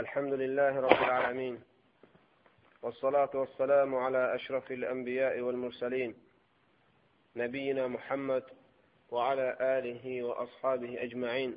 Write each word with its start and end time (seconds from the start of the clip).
الحمد 0.00 0.32
لله 0.32 0.80
رب 0.80 1.02
العالمين 1.02 1.60
والصلاة 2.82 3.30
والسلام 3.34 3.94
على 3.94 4.34
أشرف 4.34 4.72
الأنبياء 4.72 5.40
والمرسلين 5.40 6.14
نبينا 7.36 7.88
محمد 7.88 8.44
وعلى 9.10 9.56
آله 9.60 10.22
وأصحابه 10.22 11.02
أجمعين. 11.02 11.56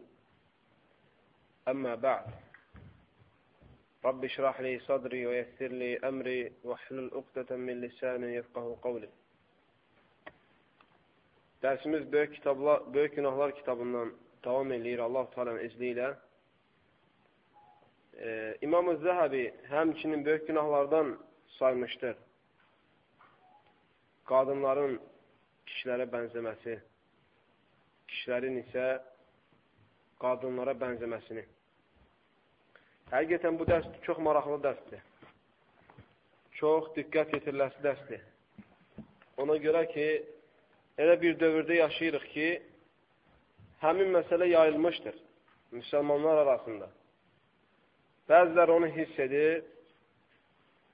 أما 1.68 1.96
بعد 1.96 2.26
رب 4.06 4.24
اشرح 4.24 4.62
لي 4.62 4.80
صدري 4.80 5.26
ويسر 5.26 5.72
لي 5.82 6.00
أمري 6.00 6.52
واحلل 6.64 7.12
عقدة 7.14 7.56
من 7.56 7.82
لساني 7.82 8.36
يفقه 8.36 8.78
قولي. 8.82 9.10
Dərsimiz 11.64 12.12
Böyük, 12.12 12.36
kitablar, 12.36 12.94
Böyük 12.94 13.16
Günahlar 13.16 13.56
kitabından 13.56 14.14
davam 14.44 14.72
edir 14.72 15.00
Allah-u 15.00 15.30
Teala'nın 15.36 15.60
izni 15.60 15.96
Ee, 18.18 18.58
İmam-ı 18.62 18.94
Zəhabi 18.94 19.54
həmçinin 19.70 20.26
böyük 20.26 20.48
günahlardan 20.48 21.18
saymışdır. 21.60 22.16
Qadınların 24.30 25.00
kişilərə 25.68 26.06
bənzəməsi, 26.14 26.78
kişilərin 28.08 28.60
isə 28.62 28.86
qadınlara 30.22 30.76
bənzəməsini. 30.84 31.44
Həqiqətən 33.12 33.58
bu 33.60 33.68
dərs 33.68 33.90
çox 34.06 34.22
maraqlı 34.28 34.62
dərsdir. 34.68 35.02
Çox 36.60 36.94
diqqət 36.96 37.34
yetiriləsi 37.38 37.84
dərsdir. 37.84 38.22
Ona 39.42 39.58
görə 39.66 39.84
ki, 39.92 40.08
elə 41.02 41.20
bir 41.22 41.36
dövrdə 41.42 41.82
yaşayırıq 41.82 42.26
ki, 42.36 42.50
həmin 43.82 44.14
məsələ 44.16 44.48
yayılmışdır 44.54 45.16
müsəlmanlar 45.74 46.38
arasında. 46.46 46.90
Bəzilər 48.30 48.72
onu 48.72 48.88
hiss 48.96 49.18
edir, 49.20 49.64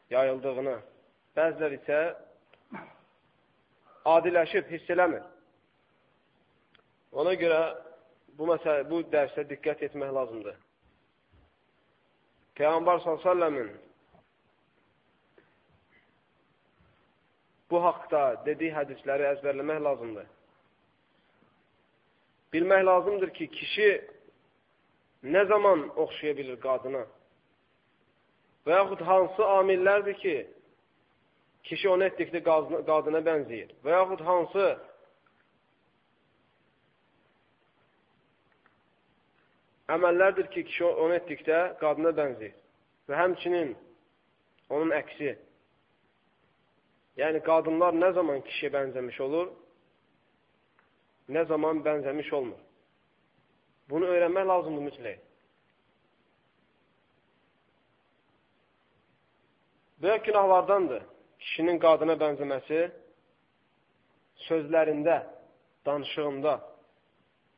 yayıldığını, 0.09 0.77
bəzilər 1.37 1.75
isə 1.77 1.99
adiləşib, 4.09 4.71
hiss 4.73 4.89
eləmir. 4.95 5.21
Ona 7.11 7.35
görə 7.41 7.59
bu, 8.37 8.47
məsələ, 8.49 8.87
bu 8.89 9.03
dərsə 9.13 9.45
diqqət 9.49 9.85
etmək 9.89 10.11
lazımdır. 10.17 10.57
Peyğəmbər 12.59 13.05
s.ə.v-in 13.05 13.69
bu 17.69 17.81
haqda 17.83 18.23
dediyi 18.45 18.73
hədisləri 18.73 19.27
əzbərləmək 19.35 19.81
lazımdır. 19.85 20.27
Bilmək 22.53 22.83
lazımdır 22.85 23.31
ki, 23.37 23.47
kişi 23.53 23.89
nə 25.23 25.45
zaman 25.47 25.85
oxşaya 25.95 26.37
bilir 26.37 26.57
qadına? 26.61 27.05
Və 28.67 28.75
yaxud 28.75 29.01
hansı 29.07 29.45
amillərdir 29.57 30.15
ki, 30.19 30.35
kişi 31.63 31.89
onu 31.89 32.07
etdikdə 32.09 32.41
qadına 32.43 33.21
bənzəyir? 33.25 33.71
Və 33.85 33.93
yaxud 33.95 34.23
hansı 34.27 34.65
əməllərdir 39.95 40.49
ki, 40.53 40.65
kişi 40.71 40.89
onu 40.89 41.15
etdikdə 41.19 41.61
qadına 41.83 42.11
bənzəyir? 42.19 42.57
Və 43.09 43.17
həmçinin 43.17 43.71
onun 44.69 44.91
əksi. 44.99 45.35
Yəni, 47.19 47.41
qadınlar 47.47 47.95
nə 47.95 48.11
zaman 48.15 48.43
kişiyə 48.47 48.73
bənzəmiş 48.75 49.17
olur, 49.25 49.49
nə 51.35 51.45
zaman 51.49 51.81
bənzəmiş 51.87 52.29
olmur. 52.37 52.61
Bunu 53.89 54.05
öyrənmək 54.13 54.45
lazımdır 54.51 54.85
mütləq. 54.89 55.28
Böyük 60.01 60.25
günahlardandır 60.25 61.03
kişinin 61.39 61.79
qadına 61.79 62.15
bənzəməsi, 62.19 62.79
sözlərində, 64.47 65.17
danışığında 65.85 66.53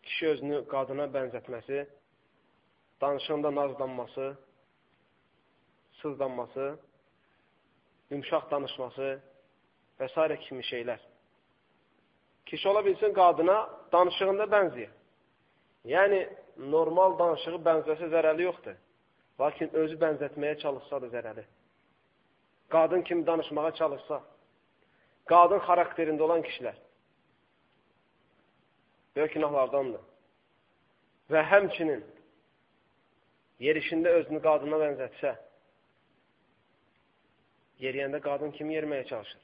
kişi 0.03 0.27
özünü 0.27 0.61
qadına 0.67 1.05
bənzətməsi, 1.15 1.85
danışığında 3.01 3.55
nazlanması, 3.55 4.31
sızlanması, 6.01 6.67
yumşaq 8.09 8.49
danışması 8.51 9.11
və 9.99 10.09
s. 10.09 10.37
kimi 10.47 10.61
şeylər. 10.61 10.99
Kişi 12.45 12.69
ola 12.69 12.85
bilsin 12.85 13.13
qadına 13.13 13.69
danışığında 13.91 14.43
bənzəyir. 14.43 14.89
Yəni, 15.85 16.21
normal 16.57 17.19
danışığı 17.19 17.57
bənzəsə 17.69 18.09
zərəli 18.13 18.49
yoxdur. 18.49 18.77
Lakin 19.39 19.69
özü 19.73 19.97
bənzətməyə 19.97 20.57
çalışsa 20.59 21.01
da 21.01 21.07
zərəli. 21.07 21.45
Qadın 22.71 23.01
kimi 23.01 23.25
danışmağa 23.27 23.71
çalışsa, 23.79 24.21
qadın 25.27 25.59
xarakterində 25.67 26.23
olan 26.23 26.41
kişilər 26.47 26.77
böyük 29.15 29.33
günahlardandır. 29.33 30.01
Və 31.31 31.43
həmçinin 31.51 32.03
yerişində 33.59 34.11
özünü 34.19 34.41
qadına 34.43 34.79
bənzətsə, 34.83 35.33
yeriyəndə 37.83 38.21
qadın 38.23 38.51
kimi 38.55 38.75
yerməyə 38.77 39.07
çalışır. 39.11 39.41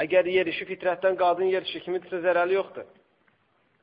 Əgər 0.00 0.28
yerişi 0.32 0.66
fitrətdən 0.70 1.18
qadın 1.20 1.50
yerişi 1.52 1.82
kimidirsə 1.84 2.22
zərəli 2.24 2.56
yoxdur. 2.56 2.86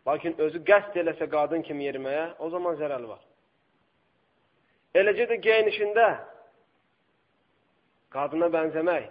Lakin 0.07 0.38
özü 0.41 0.63
qəst 0.66 0.96
eləsə 0.97 1.28
qadın 1.30 1.62
kimi 1.68 1.86
yeriməyə, 1.90 2.30
o 2.40 2.50
zaman 2.50 2.78
zərəli 2.80 3.09
var. 3.09 3.22
Eləcə 4.96 5.28
də 5.30 5.38
geyinişində 5.44 6.07
qadına 8.17 8.47
bənzəmək, 8.50 9.09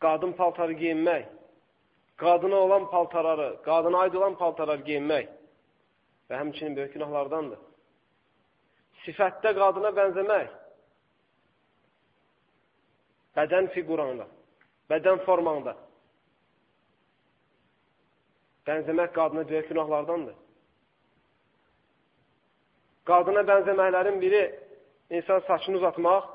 qadın 0.00 0.32
paltarı 0.40 0.72
geyinmək, 0.82 1.24
qadına 2.22 2.56
olan 2.56 2.90
paltarları, 2.90 3.48
qadına 3.62 3.98
aid 4.04 4.14
olan 4.14 4.36
paltarları 4.40 4.82
geyinmək 4.88 5.26
və 6.30 6.38
həmçinin 6.40 6.76
böyük 6.78 6.94
günahlardandır. 6.96 7.58
Sifətdə 9.04 9.52
qadına 9.58 9.90
bənzəmək, 9.98 10.54
bədən 13.36 13.68
figuranda, 13.74 14.26
bədən 14.90 15.20
formanda, 15.28 15.76
bənzəmək 18.66 19.12
qadına 19.18 19.44
böyük 19.50 19.68
günahlardandır. 19.74 20.40
Qadına 23.06 23.44
bənzəməklərin 23.52 24.18
biri 24.24 24.42
insan 25.10 25.44
saçını 25.46 25.76
uzatmaq, 25.82 26.32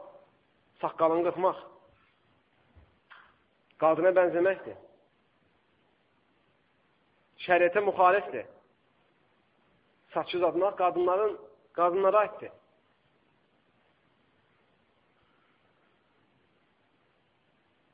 saqqalını 0.81 1.23
qırxmaq. 1.27 1.70
Qadına 3.81 4.11
bənzəməkdir. 4.17 4.77
Şəriətə 7.45 7.81
müxalifdir. 7.87 8.45
Saçı 10.13 10.37
uzatmaq 10.37 10.77
qadınların 10.81 11.37
qadınlara 11.77 12.19
aiddir. 12.25 12.51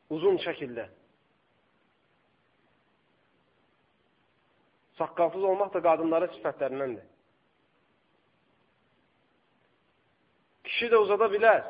Uzun 0.10 0.40
şəkildə. 0.44 0.88
Saqqalsız 5.00 5.44
olmaq 5.52 5.74
da 5.76 5.82
qadınların 5.88 6.32
sifətlərindəndir. 6.38 7.06
Kişi 10.68 10.90
də 10.92 11.04
uzada 11.06 11.28
bilər. 11.32 11.62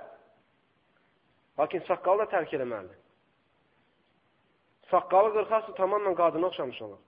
Lakin 1.60 1.84
saqqalı 1.90 2.26
da 2.26 2.32
tərk 2.38 2.54
eləməlidir. 2.58 3.07
Saqqalı 4.92 5.34
qırxarsa 5.36 5.74
tamamla 5.74 6.16
qadına 6.16 6.48
oxşamış 6.48 6.82
olur. 6.82 7.02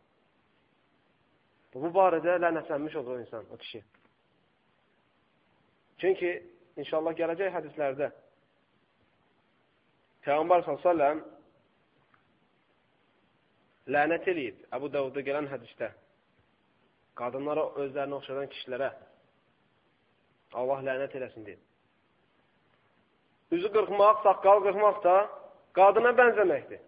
Bu 1.74 1.90
barədə 2.00 2.40
lənətlənmiş 2.44 2.96
olur 3.00 3.16
o 3.16 3.20
insan, 3.20 3.46
o 3.54 3.58
kişi. 3.58 3.84
Çünki 6.02 6.32
inşallah 6.82 7.14
gələcək 7.22 7.54
hədislərdə 7.58 8.10
Peyğəmbər 10.26 10.66
s.ə.v 10.66 11.12
lənət 13.96 14.28
eləyib 14.34 14.66
Əbu 14.75 14.90
Davudda 14.94 15.24
gələn 15.25 15.48
hədisdə 15.50 15.92
qadınlara 17.20 17.64
özlərini 17.84 18.18
oxşadan 18.20 18.52
kişilərə 18.54 18.90
Allah 20.60 20.84
lənət 20.90 21.16
eləsin 21.20 21.46
deyib. 21.46 21.64
Üzü 23.56 23.72
qırxmaq, 23.74 24.22
saqqal 24.25 24.62
qırxmaq 24.66 25.02
da 25.06 25.16
qadına 25.78 26.12
bənzəməkdir. 26.20 26.82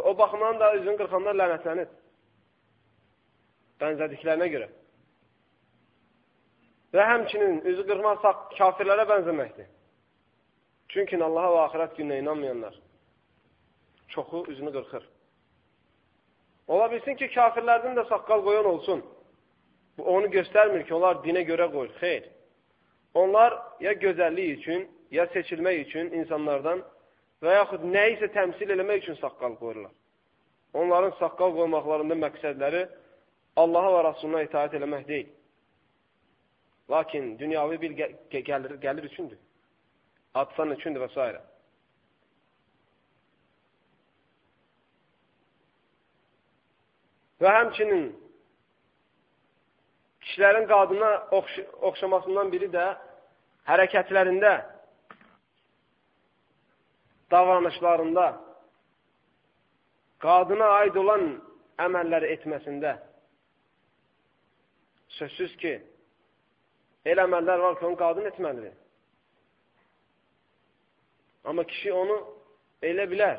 Və 0.00 0.08
o 0.08 0.16
baxımdan 0.16 0.60
da 0.60 0.74
üzün 0.80 0.96
qırxanlar 0.96 1.36
lənətlənir. 1.36 1.88
Bənzədiklərinə 3.80 4.46
görə. 4.54 4.68
Və 6.96 7.04
həmçinin 7.12 7.60
üzü 7.68 7.84
qırxmaq 7.90 8.46
kafirlərə 8.56 9.04
bənzəməkdir. 9.12 9.68
Çünki 10.90 11.20
Allaha 11.22 11.52
və 11.54 11.66
axirət 11.66 11.98
gününə 12.00 12.22
inanmayanlar 12.24 12.80
çoxu 14.10 14.44
üzünü 14.48 14.72
qırxır. 14.72 15.04
Ola 16.68 16.90
bilsin 16.90 17.14
ki, 17.20 17.28
kafirlərdən 17.34 17.94
də 17.98 18.08
saqqal 18.08 18.42
qoyan 18.46 18.66
olsun. 18.72 19.04
Bu 19.98 20.02
onu 20.14 20.30
göstərmir 20.32 20.82
ki, 20.86 20.94
onlar 20.94 21.20
dinə 21.26 21.44
görə 21.46 21.68
qoyur. 21.70 21.92
Xeyr. 22.00 22.24
Onlar 23.14 23.54
ya 23.80 23.92
gözəllik 23.92 24.58
üçün, 24.58 24.88
ya 25.10 25.26
seçilmək 25.34 25.86
üçün 25.86 26.10
insanlardan 26.10 26.82
və 27.42 27.56
yaxud 27.56 27.84
nəyisə 27.96 28.30
təmsil 28.36 28.72
eləmək 28.76 29.04
üçün 29.04 29.18
saqqal 29.20 29.56
qoyurlar. 29.60 29.92
Onların 30.74 31.16
saqqal 31.18 31.54
qoymaqlarında 31.56 32.16
məqsədləri 32.24 32.86
Allaha 33.58 33.92
və 33.96 34.02
Rasuluna 34.06 34.42
itaət 34.46 34.76
eləmək 34.78 35.06
deyil. 35.08 35.30
Lakin 36.90 37.38
dünyavi 37.38 37.80
bir 37.80 37.92
gəlir, 38.30 38.76
gəlir 38.82 39.06
üçündür. 39.10 39.38
Atsan 40.34 40.70
üçündür 40.76 41.06
və 41.06 41.10
s. 41.14 41.40
Və 47.40 47.52
həmçinin 47.56 48.10
kişilərin 50.24 50.66
qadına 50.68 51.10
oxş 51.38 51.60
oxşamasından 51.88 52.50
biri 52.52 52.68
də 52.74 52.90
hərəkətlərində, 53.70 54.52
davranışlarında, 57.30 58.26
qadına 60.18 60.68
aid 60.80 60.96
olan 61.00 61.26
əməlləri 61.80 62.30
etməsində 62.36 62.96
sözsüz 65.18 65.56
ki, 65.62 65.74
elə 67.08 67.26
əməllər 67.28 67.62
var 67.64 67.78
ki, 67.78 67.86
onu 67.86 67.98
qadın 68.00 68.28
etməlidir. 68.30 68.74
Amma 71.44 71.64
kişi 71.64 71.92
onu 71.92 72.16
elə 72.84 73.06
bilər, 73.10 73.38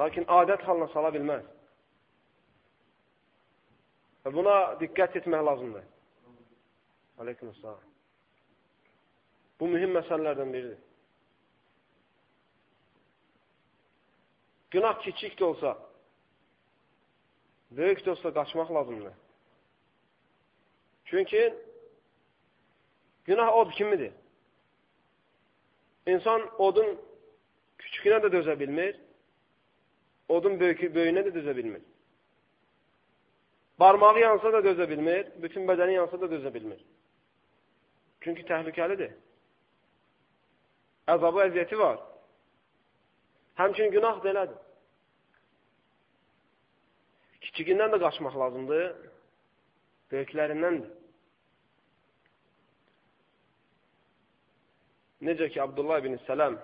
lakin 0.00 0.24
adət 0.40 0.64
halına 0.66 0.88
sala 0.94 1.12
bilməz. 1.14 1.44
Və 4.22 4.32
buna 4.32 4.54
diqqət 4.80 5.18
etmək 5.22 5.42
lazımdır. 5.48 5.84
Aleykümselam. 7.22 7.80
Bu 9.60 9.68
mühüm 9.68 9.92
məsələlərdən 9.98 10.52
biridir. 10.54 10.78
Günah 14.72 15.00
kiçik 15.00 15.38
də 15.40 15.44
olsa, 15.44 15.78
böyük 17.70 17.98
də 18.06 18.10
olsa 18.10 18.32
qaçmaq 18.32 18.74
lazımdır. 18.74 19.12
Çünki 21.04 21.54
günah 23.24 23.56
od 23.56 23.70
kimidir. 23.70 24.12
İnsan 26.06 26.48
odun 26.58 26.98
küçükünə 27.78 28.22
də 28.24 28.30
dözə 28.32 28.58
bilmir, 28.60 28.96
odun 30.28 30.56
böyük, 30.60 30.80
böyüyünə 30.94 31.26
də 31.26 31.34
dözə 31.36 31.56
bilmir. 31.56 31.82
Barmağı 33.80 34.18
yansa 34.20 34.52
da 34.52 34.62
dözə 34.64 34.88
bilmir, 34.88 35.28
bütün 35.42 35.68
bədəni 35.68 35.98
yansa 36.00 36.20
da 36.20 36.30
dözə 36.32 36.54
bilmir. 36.54 36.80
Çünki 38.20 38.42
təhlükəlidir. 38.48 39.12
Əzabı, 41.12 41.44
əziyyəti 41.48 41.78
var. 41.78 42.00
Həmçin 43.60 43.90
günah 43.92 44.22
da 44.24 44.30
elədir. 44.32 44.60
Kiçikindən 47.44 47.92
də 47.92 47.98
qaçmaq 48.00 48.36
lazımdır, 48.40 48.84
böyüklərindəndir. 50.12 50.92
Necə 55.28 55.48
ki, 55.52 55.60
Abdullah 55.62 56.00
ibn 56.02 56.16
Sələm 56.26 56.56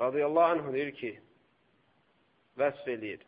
radiyallahu 0.00 0.52
anh 0.54 0.68
deyir 0.74 0.92
ki, 1.00 1.10
vəsf 2.60 2.84
eləyir. 2.94 3.24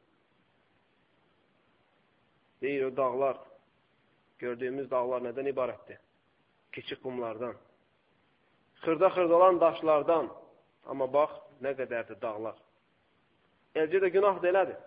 Deyir, 2.63 2.85
o 2.91 2.97
dağlar, 2.97 3.41
gördüyümüz 4.39 4.91
dağlar 4.91 5.25
nədən 5.25 5.51
ibarətdir? 5.51 5.99
Kiçik 6.73 7.03
qumlardan. 7.03 7.57
Xırda-xırda 8.83 9.35
olan 9.35 9.61
daşlardan. 9.61 10.31
Amma 10.87 11.13
bax, 11.13 11.31
nə 11.65 11.75
qədərdir 11.79 12.19
dağlar. 12.23 12.57
Elcə 13.77 14.01
də 14.03 14.11
günah 14.15 14.41
da 14.43 14.49
elədir. 14.51 14.79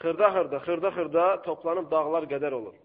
Xırda-xırda, 0.00 0.60
xırda-xırda 0.66 1.26
toplanıb 1.46 1.90
dağlar 1.90 2.28
qədər 2.30 2.54
olur. 2.58 2.76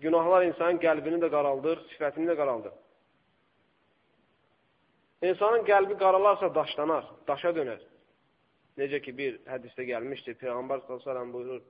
Günahlar 0.00 0.46
insanın 0.48 0.78
qəlbini 0.80 1.20
də 1.20 1.28
qaraldır, 1.30 1.82
sifətini 1.92 2.30
də 2.30 2.36
qaraldır. 2.36 2.72
İnsanın 5.22 5.66
qəlbi 5.68 5.98
qaralarsa 6.00 6.48
daşlanar, 6.54 7.04
daşa 7.28 7.52
dönər. 7.56 7.82
Necə 8.80 9.02
ki, 9.04 9.12
bir 9.16 9.36
hədisdə 9.50 9.84
gəlmişdir, 9.90 10.38
Peyğəmbər 10.40 10.86
s.ə.v 10.86 11.24
buyurur, 11.32 11.60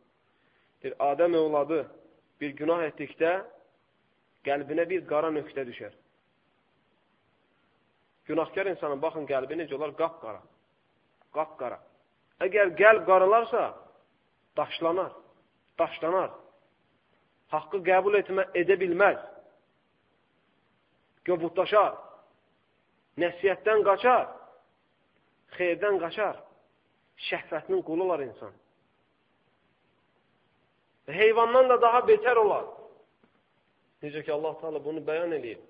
bir 0.85 0.95
Adəm 1.03 1.35
övladı 1.35 1.81
bir 2.41 2.55
günah 2.57 2.85
etdikdə 2.89 3.33
qəlbinə 4.47 4.87
bir 4.89 5.03
qara 5.09 5.33
nöqtə 5.35 5.67
düşər. 5.69 5.93
Günahkar 8.29 8.67
insanın, 8.67 9.01
baxın, 9.03 9.27
qəlbi 9.31 9.59
necə 9.63 9.75
olar? 9.75 9.95
Qapqara. 9.99 10.43
Qapqara. 11.37 11.79
Əgər 12.47 12.75
qəlb 12.81 13.07
qaralarsa, 13.09 13.65
daşlanar, 14.57 15.13
daşlanar. 15.79 16.31
Haqqı 17.55 17.81
qəbul 17.89 18.19
etmə, 18.21 18.47
edə 18.61 18.77
bilməz. 18.81 19.19
Göbutlaşar. 21.25 21.97
Nəsiyyətdən 23.21 23.83
qaçar. 23.89 24.29
Xeyirdən 25.57 25.99
qaçar 26.01 26.39
şəhvətinin 27.29 27.83
qulu 27.85 28.07
olar 28.07 28.23
insan. 28.25 28.53
Və 31.09 31.17
heyvandan 31.17 31.69
da 31.73 31.81
daha 31.83 32.03
betər 32.09 32.39
olar. 32.41 32.69
Necə 34.05 34.23
ki, 34.25 34.33
Allah 34.33 34.57
Teala 34.61 34.81
bunu 34.85 35.03
bəyan 35.05 35.35
edib. 35.37 35.61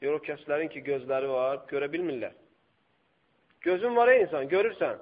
Deyir, 0.00 0.16
o 0.16 0.20
kəslərin 0.24 0.70
ki, 0.72 0.80
gözləri 0.86 1.28
var, 1.28 1.60
görə 1.68 1.90
bilmirlər. 1.92 2.32
Gözün 3.60 3.96
var 3.96 4.08
ey 4.08 4.22
insan, 4.24 4.48
görürsən. 4.48 4.96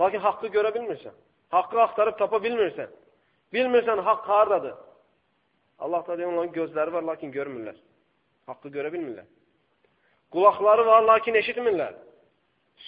Lakin 0.00 0.20
haqqı 0.24 0.50
görə 0.54 0.72
bilmirsən. 0.74 1.14
Haqqı 1.54 1.80
axtarıb 1.82 2.18
tapa 2.18 2.40
bilmirsən. 2.42 2.90
Bilmirsən, 3.54 4.02
haqq 4.02 4.26
haradadır. 4.28 4.74
Allah 5.78 6.02
da 6.06 6.18
deyir, 6.18 6.28
onların 6.28 6.52
gözləri 6.52 6.92
var, 6.92 7.02
lakin 7.02 7.32
görmürlər. 7.32 7.76
Haqqı 8.50 8.72
görə 8.74 8.90
bilmirlər. 8.94 9.28
Qulaqları 10.34 10.86
var, 10.86 11.02
lakin 11.02 11.38
eşitmirlər. 11.42 11.94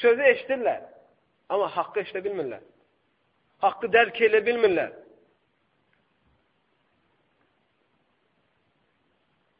Sözü 0.02 0.26
eşitirlər. 0.32 0.82
Amma 1.48 1.68
haqqı 1.76 2.02
eşidə 2.02 2.24
bilmirlər. 2.26 2.66
Haqqı 3.62 3.92
dərk 3.94 4.18
elə 4.26 4.42
bilmirlər. 4.46 4.90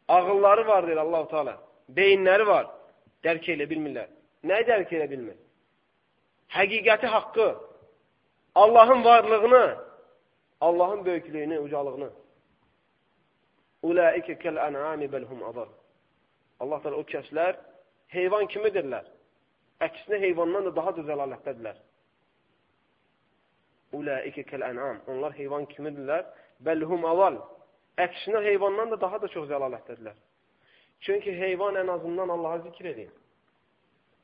Ağılları 0.08 0.66
var 0.66 0.86
deyir 0.86 0.96
Allah-u 0.96 1.28
Teala. 1.28 1.67
Beyinləri 1.96 2.46
var. 2.46 2.68
Dərk 3.24 3.48
elə 3.54 3.66
bilmirlər. 3.70 4.08
Nəyi 4.46 4.66
dərk 4.68 4.92
elə 4.94 5.08
bilmir? 5.10 5.36
Həqiqəti 6.54 7.06
haqqı, 7.06 7.48
Allahın 8.54 9.04
varlığını, 9.04 9.78
Allahın 10.60 11.04
böyüklüyünü, 11.06 11.58
ucalığını. 11.58 12.10
Ulaikə 13.82 14.34
kəl-ən'ami 14.42 15.06
bəlhum 15.12 15.42
adar. 15.50 15.68
Allah 16.60 16.80
Teala 16.82 16.96
o 16.98 17.04
kəslər 17.06 17.58
heyvan 18.14 18.48
kimidirlər. 18.52 19.04
Əksinə 19.86 20.18
heyvandan 20.24 20.66
da 20.66 20.72
daha 20.76 20.94
da 20.96 21.04
zəlalətdədirlər. 21.10 21.76
Ulaikə 23.98 24.42
kəl-ən'am. 24.50 25.04
Onlar 25.06 25.36
heyvan 25.38 25.68
kimidirlər. 25.74 26.26
Bəlhum 26.66 27.06
aval. 27.06 27.38
Əksinə 27.98 28.42
heyvandan 28.48 28.90
da 28.90 29.00
daha 29.00 29.22
da 29.22 29.30
çox 29.34 29.46
zəlalətdədirlər. 29.52 30.18
Çünki 31.00 31.32
heyvan 31.38 31.74
ən 31.74 31.90
azından 31.90 32.28
Allaha 32.28 32.58
zikr 32.66 32.84
edir. 32.92 33.10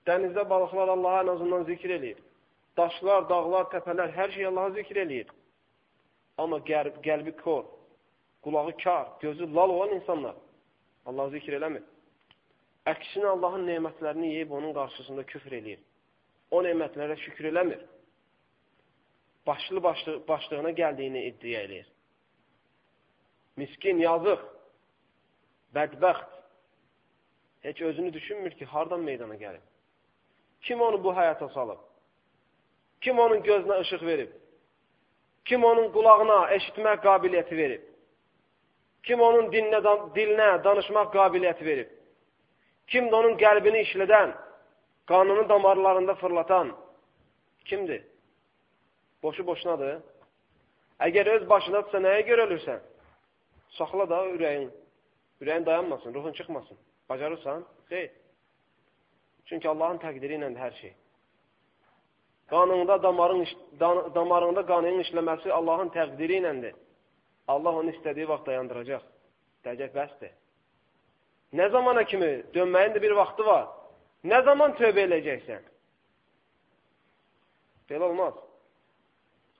Dənizdə 0.06 0.48
balıqlar 0.50 0.88
Allaha 0.88 1.22
ən 1.24 1.30
azından 1.34 1.64
zikr 1.70 1.90
edir. 1.98 2.18
Daşlar, 2.76 3.28
dağlar, 3.28 3.68
təpələr, 3.74 4.10
hər 4.18 4.32
şey 4.34 4.46
Allaha 4.46 4.70
zikr 4.78 4.96
edir. 5.06 5.30
Amma 6.38 6.58
qəlbi 6.66 7.36
kor, 7.42 7.64
qulağı 8.42 8.76
kar, 8.76 9.06
gözü 9.20 9.54
lal 9.54 9.70
olan 9.70 9.94
insanlar 9.98 10.34
Allah 11.06 11.30
zikr 11.30 11.58
eləmir. 11.60 11.84
Əksinə 12.90 13.30
Allahın 13.36 13.66
nemətlərini 13.68 14.34
yeyib 14.34 14.50
onun 14.52 14.74
qarşısında 14.76 15.24
küfr 15.30 15.54
eləyir. 15.60 15.80
O 16.50 16.60
nemətlərə 16.64 17.16
şükür 17.22 17.48
eləmir. 17.52 17.80
Başlı 19.46 19.82
başlı, 19.82 20.18
başlığına 20.28 20.70
gəldiyini 20.70 21.22
iddia 21.30 21.62
eləyir. 21.64 21.88
Miskin, 23.56 23.98
yazıq, 24.02 24.42
bədbəxt. 25.76 26.33
Heç 27.64 27.82
özünü 27.82 28.12
düşünmür 28.12 28.50
ki, 28.50 28.64
hardan 28.64 29.00
meydana 29.00 29.34
gəlib. 29.34 29.64
Kim 30.60 30.80
onu 30.80 31.04
bu 31.04 31.12
həyata 31.16 31.48
salıb? 31.52 31.80
Kim 33.00 33.18
onun 33.18 33.40
gözünə 33.40 33.80
işıq 33.80 34.06
verib? 34.06 34.30
Kim 35.44 35.64
onun 35.64 35.88
qulağına 35.92 36.38
eşitmək 36.56 37.02
qabiliyyəti 37.08 37.56
verib? 37.56 37.82
Kim 39.02 39.20
onun 39.20 39.50
dilinə, 39.52 39.80
dilinə 40.16 40.48
danışmaq 40.64 41.12
qabiliyyəti 41.16 41.64
verib? 41.64 41.90
Kimdir 42.86 43.16
onun 43.16 43.36
qəlbini 43.40 43.80
işlədən, 43.86 44.32
qanını 45.08 45.48
damarlarında 45.48 46.14
fırlatan? 46.14 46.76
Kimdir? 47.64 48.02
Boşu 49.22 49.46
boşunadır. 49.46 50.00
Əgər 51.00 51.30
öz 51.36 51.46
başındadırsa, 51.48 51.98
nəyə 51.98 52.24
görə 52.28 52.48
ölürsən? 52.48 52.80
Saxla 53.78 54.08
da 54.10 54.26
ürəyin. 54.36 54.68
Ürəyin 55.40 55.66
dayanmasın, 55.66 56.14
ruhun 56.14 56.32
çıxmasın. 56.32 56.78
Bacarırsan? 57.08 57.64
Xeyr. 57.88 58.10
Çünki 59.44 59.68
Allahın 59.68 59.98
təqdiri 60.00 60.38
iləndir 60.38 60.60
hər 60.60 60.74
şey. 60.80 60.94
Qanında 62.48 63.02
damarın, 63.02 63.44
damarında 64.14 64.66
qanının 64.66 65.04
işləməsi 65.04 65.52
Allahın 65.52 65.92
təqdiri 65.96 66.40
iləndir. 66.40 66.74
Allah 67.48 67.76
onu 67.80 67.92
istədiyi 67.92 68.28
vaxt 68.28 68.46
dayandıracaq. 68.46 69.04
Dəcək 69.64 69.92
bəsdir. 69.94 70.32
Nə 71.52 71.68
zamana 71.70 72.04
kimi? 72.04 72.32
Dönməyin 72.54 72.96
də 72.96 73.02
bir 73.02 73.14
vaxtı 73.20 73.46
var. 73.46 73.68
Nə 74.24 74.40
zaman 74.44 74.72
tövbə 74.80 75.04
eləyəcəksən? 75.06 75.62
Belə 77.90 78.08
olmaz. 78.08 78.34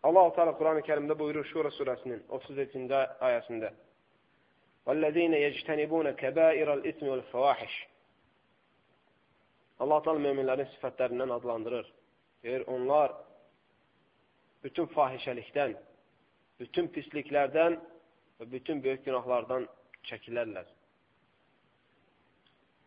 Allah-u 0.02 0.32
Teala 0.36 0.52
Quran-ı 0.58 0.80
Kerimdə 0.88 1.16
buyurur 1.18 1.44
Şura 1.52 1.70
surəsinin 1.76 2.22
33-cü 2.28 3.00
ayəsində. 3.28 3.70
وَالَّذ۪ينَ 4.87 5.33
يَجْتَنِبُونَ 5.45 6.07
كَبَائِرَ 6.21 6.67
الْاِثْمِ 6.77 7.05
وَالْفَوَاحِشِ 7.11 7.73
Allah 9.79 10.01
Teala 10.03 10.19
müminlərin 10.19 10.67
sifətlərindən 10.73 11.31
adlandırır. 11.37 11.85
Deyir, 12.43 12.65
onlar 12.67 13.13
bütün 14.63 14.89
fahişəlikdən, 14.95 15.75
bütün 16.59 16.89
pisliklərdən 16.95 17.77
və 18.39 18.47
bütün 18.51 18.83
böyük 18.83 19.05
günahlardan 19.05 19.67
çəkilərlər. 20.09 20.67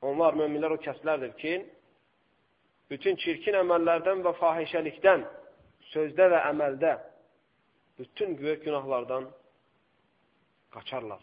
Onlar, 0.03 0.37
müminlər 0.37 0.77
o 0.77 0.81
kəslərdir 0.85 1.33
ki, 1.41 1.55
bütün 2.91 3.17
çirkin 3.25 3.57
əməllərdən 3.63 4.25
və 4.27 4.35
fahişəlikdən, 4.41 5.25
sözdə 5.95 6.29
və 6.35 6.41
əməldə, 6.51 6.97
bütün 7.99 8.37
böyük 8.41 8.65
günahlardan 8.67 9.31
qaçarlar, 10.75 11.23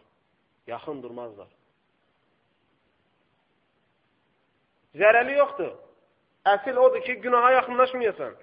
yaxın 0.67 1.03
durmazlar. 1.03 1.49
Zərəli 4.95 5.39
yoxdur. 5.39 5.73
Əsil 6.47 6.77
odur 6.79 7.03
ki, 7.07 7.15
günaha 7.25 7.53
yaxınlaşmayasan. 7.53 8.35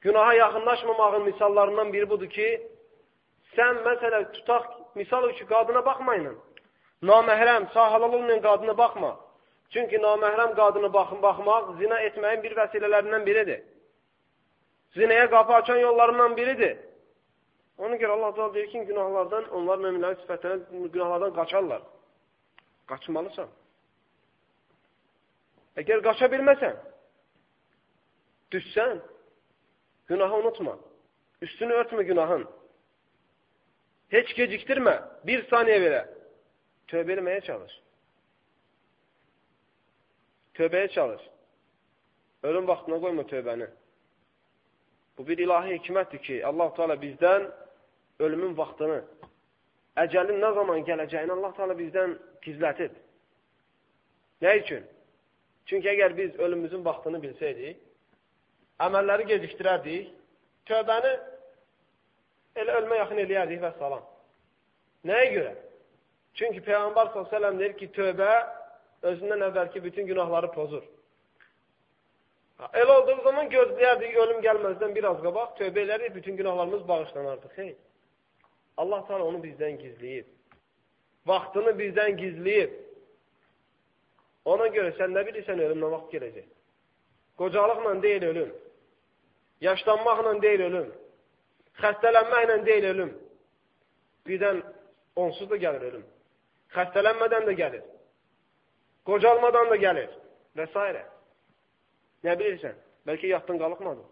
Günaha 0.00 0.34
yaxınlaşmamağın 0.34 1.22
misallarından 1.22 1.92
biri 1.92 2.10
budur 2.10 2.30
ki, 2.30 2.48
sən 3.56 3.82
məsələ 3.86 4.20
tutaq, 4.32 4.68
misal 4.94 5.28
üçün 5.30 5.46
qadına 5.46 5.84
baxmayın. 5.86 6.38
Naməhrəm, 7.02 7.72
sahalal 7.72 8.12
olmayan 8.12 8.42
qadına 8.42 8.76
baxma. 8.78 9.16
Çünki 9.72 9.96
naməhrəm 9.96 10.54
qadına 10.54 10.92
baxın, 10.92 11.22
baxmaq 11.22 11.74
zina 11.80 12.00
etməyin 12.08 12.42
bir 12.42 12.56
vəsilələrindən 12.60 13.26
biridir. 13.26 13.60
Zinəyə 14.96 15.26
qapı 15.30 15.52
açan 15.54 15.76
yollarından 15.76 16.36
biridir. 16.36 16.78
Ona 17.80 17.96
görə 17.96 18.12
Allah 18.12 18.54
deyir 18.54 18.68
ki, 18.70 18.82
günahlardan, 18.90 19.46
onlar 19.56 19.80
müminlərin 19.80 20.20
sifətlərinə 20.20 20.90
günahlardan 20.92 21.32
qaçarlar. 21.38 21.82
Qaçmalısan. 22.90 23.48
Əgər 25.80 26.02
qaça 26.04 26.28
bilməsən, 26.32 26.76
düşsən, 28.52 29.00
günahı 30.12 30.40
unutma. 30.42 30.74
Üstünü 31.40 31.78
örtmə 31.80 32.04
günahın. 32.04 32.44
Heç 34.12 34.34
gecikdirmə. 34.36 34.96
Bir 35.24 35.46
saniyə 35.48 35.78
belə. 35.84 36.02
Tövbə 36.90 37.16
eləməyə 37.16 37.44
çalış. 37.46 37.72
Tövbəyə 40.58 40.90
çalış. 40.92 41.22
Ölüm 42.42 42.66
vaxtına 42.68 42.98
qoyma 43.00 43.24
tövbəni. 43.32 43.70
Bu 45.18 45.26
bir 45.28 45.38
ilahi 45.38 45.78
hikmətdir 45.78 46.22
ki, 46.26 46.36
Allah 46.46 46.74
Teala 46.74 46.96
bizdən 47.00 47.48
ölümün 48.20 48.56
vaxtını, 48.58 49.00
əcəlin 50.04 50.40
nə 50.42 50.52
zaman 50.56 50.84
gələcəyini 50.88 51.34
Allah 51.36 51.54
Teala 51.56 51.76
bizdən 51.78 52.16
gizlətib. 52.44 52.94
Nə 54.44 54.56
üçün? 54.62 54.84
Çünki 55.66 55.90
əgər 55.92 56.16
biz 56.16 56.38
ölümümüzün 56.38 56.84
vaxtını 56.84 57.20
bilsəydik, 57.22 57.80
əməlləri 58.80 59.26
gecikdirərdik, 59.28 60.14
tövbəni 60.70 61.12
elə 62.62 62.78
ölmə 62.80 63.02
yaxın 63.02 63.20
eləyərdik 63.24 63.60
və 63.64 63.74
salam. 63.78 64.06
Nəyə 65.06 65.28
görə? 65.34 65.52
Çünki 66.38 66.62
Peyğəmbər 66.64 67.12
s.ə.v 67.12 67.52
deyir 67.58 67.76
ki, 67.78 67.90
tövbə 67.96 68.30
özündən 69.10 69.46
əvvəlki 69.50 69.82
bütün 69.84 70.08
günahları 70.08 70.50
pozur. 70.56 70.82
El 72.76 72.88
olduğu 72.92 73.22
zaman 73.24 73.48
gözləyərdik, 73.52 74.16
ölüm 74.24 74.42
gəlməzdən 74.44 74.92
biraz 74.96 75.20
qabaq, 75.24 75.54
tövbə 75.60 75.86
edərdik, 75.86 76.14
bütün 76.14 76.36
günahlarımız 76.36 76.88
bağışlanardı. 76.88 77.48
Xeyr. 77.54 77.76
Allah 78.80 79.02
Teala 79.06 79.24
onu 79.24 79.40
bizdən 79.44 79.76
gizləyib. 79.82 80.28
Vaxtını 81.26 81.72
bizdən 81.82 82.16
gizləyib. 82.20 82.72
Ona 84.48 84.70
görə 84.76 84.94
sən 84.96 85.12
nə 85.16 85.24
bilirsən 85.26 85.60
ölümlə 85.60 85.90
vaxt 85.94 86.14
gələcək. 86.14 86.48
Qocalıqla 87.40 87.94
deyil 88.02 88.24
ölüm. 88.30 88.52
Yaşlanmaqla 89.60 90.32
deyil 90.42 90.62
ölüm. 90.68 90.88
Xəstələnməklə 91.82 92.56
deyil 92.66 92.86
ölüm. 92.92 93.12
Birdən 94.26 94.62
onsuz 95.16 95.50
da 95.50 95.56
gəlir 95.64 95.86
ölüm. 95.90 96.04
Xəstələnmədən 96.76 97.48
də 97.48 97.56
gəlir. 97.62 97.84
Qocalmadan 99.08 99.70
da 99.72 99.76
gəlir. 99.84 100.10
Və 100.56 100.66
s. 100.72 101.04
Nə 102.24 102.36
bilirsən? 102.36 102.76
Bəlkə 103.08 103.30
yatdın 103.30 103.58
qalıqmadın. 103.60 104.06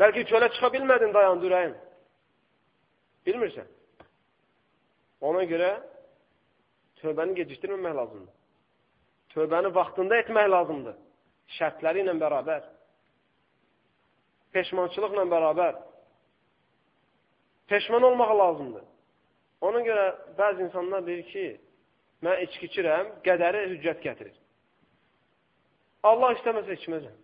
Bəlkə 0.00 0.24
çölə 0.30 0.50
çıxa 0.52 0.68
bilmədin 0.74 1.14
dayandı 1.14 1.48
ürəyin. 1.48 1.74
Bilmirsən. 3.26 3.68
Ona 5.24 5.44
görə 5.48 5.70
tövbəni 7.00 7.38
gecikdirməmək 7.40 7.96
lazımdır. 8.00 8.34
Tövbəni 9.34 9.72
vaxtında 9.74 10.20
etmək 10.24 10.48
lazımdır. 10.50 10.96
Şərtləri 11.58 12.04
ilə 12.04 12.14
bərabər. 12.20 12.62
Peşmançılıqla 14.54 15.24
bərabər. 15.32 15.80
Peşman 17.68 18.02
olmaq 18.10 18.32
lazımdır. 18.38 18.84
Ona 19.64 19.80
görə 19.80 20.06
bəzi 20.38 20.66
insanlar 20.66 21.06
deyir 21.06 21.24
ki, 21.32 21.44
mən 22.24 22.42
içki 22.44 22.68
içirəm, 22.68 23.12
qədəri 23.24 23.64
hüccət 23.72 24.02
gətirir. 24.04 24.34
Allah 26.04 26.34
istəməsə 26.36 26.76
içməzəm. 26.76 27.14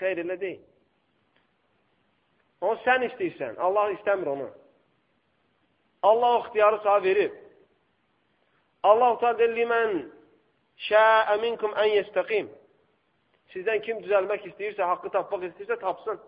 Xeyr, 0.00 0.24
elə 0.24 0.36
deyil. 0.40 0.62
Onu 2.64 2.80
sən 2.82 3.06
istəyirsən, 3.06 3.58
Allah 3.62 3.92
istəmir 3.94 4.32
onu. 4.34 4.48
Allah 6.04 6.36
o 6.36 6.40
ixtiyarı 6.44 6.78
sağ 6.82 7.02
verib. 7.02 7.32
Allah 8.82 9.18
ta 9.18 9.32
deyir, 9.38 9.64
mən 9.70 9.92
şəə 10.88 11.36
minkum 11.40 11.72
ən 11.80 11.90
yəstəqim. 11.98 12.50
Sizdən 13.54 13.80
kim 13.86 14.02
düzəlmək 14.04 14.44
istəyirsə, 14.50 14.82
haqqı 14.90 15.12
tapmaq 15.14 15.46
istəyirsə, 15.48 15.78
tapsın. 15.80 16.18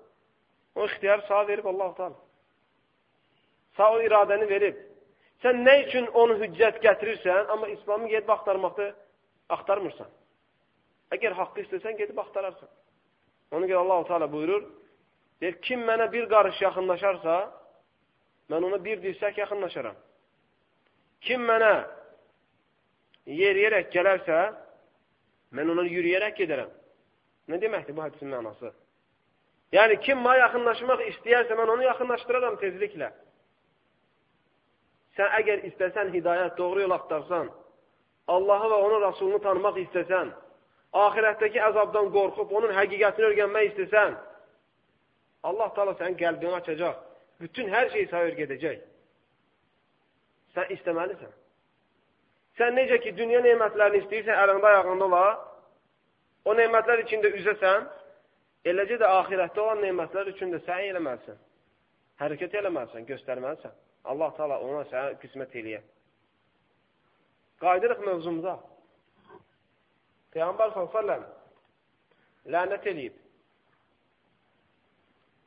O 0.75 0.87
ixtiyarı 0.87 1.27
sağ 1.29 1.49
verib 1.49 1.65
Allah 1.73 1.95
Taala. 1.95 2.19
Sağ 3.77 3.91
o 3.93 4.01
iradəni 4.07 4.49
verib. 4.49 4.79
Sən 5.45 5.61
nə 5.67 5.75
üçün 5.85 6.09
onu 6.23 6.39
hüccət 6.41 6.81
gətirirsən, 6.87 7.51
amma 7.53 7.69
İslamı 7.69 8.09
gedib 8.09 8.33
axtarmaqda 8.33 8.89
axtarmırsan. 9.59 10.09
Əgər 11.13 11.37
haqqı 11.41 11.67
istəsən, 11.67 11.99
gedib 12.01 12.19
axtararsan. 12.25 12.71
Ona 13.53 13.69
görə 13.69 13.83
Allah-u 13.85 14.09
Teala 14.09 14.33
buyurur, 14.33 14.65
deyir, 15.41 15.61
kim 15.67 15.85
mənə 15.89 16.09
bir 16.13 16.25
qarış 16.33 16.63
yaxınlaşarsa, 16.65 17.37
mən 18.51 18.67
ona 18.69 18.79
bir 18.85 19.03
dirsək 19.03 19.41
yaxınlaşaram. 19.43 19.97
Kim 21.27 21.43
mənə 21.49 21.73
yeriyərək 23.27 23.91
gələrsə, 23.95 24.41
mən 25.57 25.71
ona 25.75 25.87
yürüyərək 25.89 26.37
gedərəm. 26.41 26.73
Nə 27.51 27.61
deməkdir 27.63 27.97
bu 27.97 28.05
hədisin 28.05 28.31
mənası? 28.31 28.73
Yəni, 29.75 29.99
kim 30.07 30.23
mənə 30.23 30.45
yaxınlaşmaq 30.45 31.03
istəyərsə, 31.11 31.59
mən 31.59 31.73
onu 31.75 31.87
yaxınlaşdıraram 31.89 32.59
tezliklə. 32.63 33.11
Sən 35.17 35.33
əgər 35.41 35.65
istəsən 35.71 36.13
hidayət, 36.15 36.57
doğru 36.59 36.85
yol 36.85 36.95
axtarsan, 36.99 37.51
Allahı 38.31 38.69
və 38.73 38.79
onun 38.87 39.03
Rasulunu 39.03 39.41
tanımaq 39.43 39.79
istəsən, 39.87 40.33
ahirətdəki 41.03 41.63
əzabdan 41.71 42.11
qorxub, 42.15 42.53
onun 42.53 42.75
həqiqətini 42.75 43.31
öyrənmək 43.31 43.69
istəsən, 43.73 44.17
Allah 45.47 45.71
tala 45.75 45.95
sənin 45.99 46.19
qəlbini 46.19 46.59
açacaq 46.59 47.06
bütün 47.41 47.69
hər 47.73 47.91
şey 47.93 48.07
sayır 48.13 48.37
gedəcək. 48.41 48.85
Sən 50.57 50.73
istəməlisən. 50.77 51.33
Sən 52.57 52.79
necə 52.79 52.99
ki, 53.05 53.13
dünya 53.17 53.43
neymətlərini 53.45 54.05
istəyirsən, 54.05 54.39
əlində 54.45 54.71
ayağında 54.71 55.09
ola, 55.11 55.25
o 56.49 56.55
neymətlər 56.57 57.03
içində 57.05 57.33
üzəsən, 57.41 57.89
eləcə 58.73 59.01
də 59.03 59.11
ahirətdə 59.19 59.61
olan 59.61 59.83
neymətlər 59.85 60.33
üçün 60.33 60.55
də 60.55 60.63
səy 60.65 60.89
eləməlisən. 60.93 61.43
Hərəkət 62.23 62.57
eləməlisən, 62.63 63.05
göstərməlisən. 63.11 63.75
Allah 64.09 64.33
taala 64.39 64.59
ona 64.65 64.87
sənə 64.89 65.19
qismət 65.21 65.59
eləyə. 65.61 65.83
Qayıdırıq 67.61 68.01
mövzumuza. 68.07 68.57
Peyğəmbər 70.33 70.73
s.ə.v 70.73 71.21
lənət 72.53 72.89
eləyib. 72.93 73.15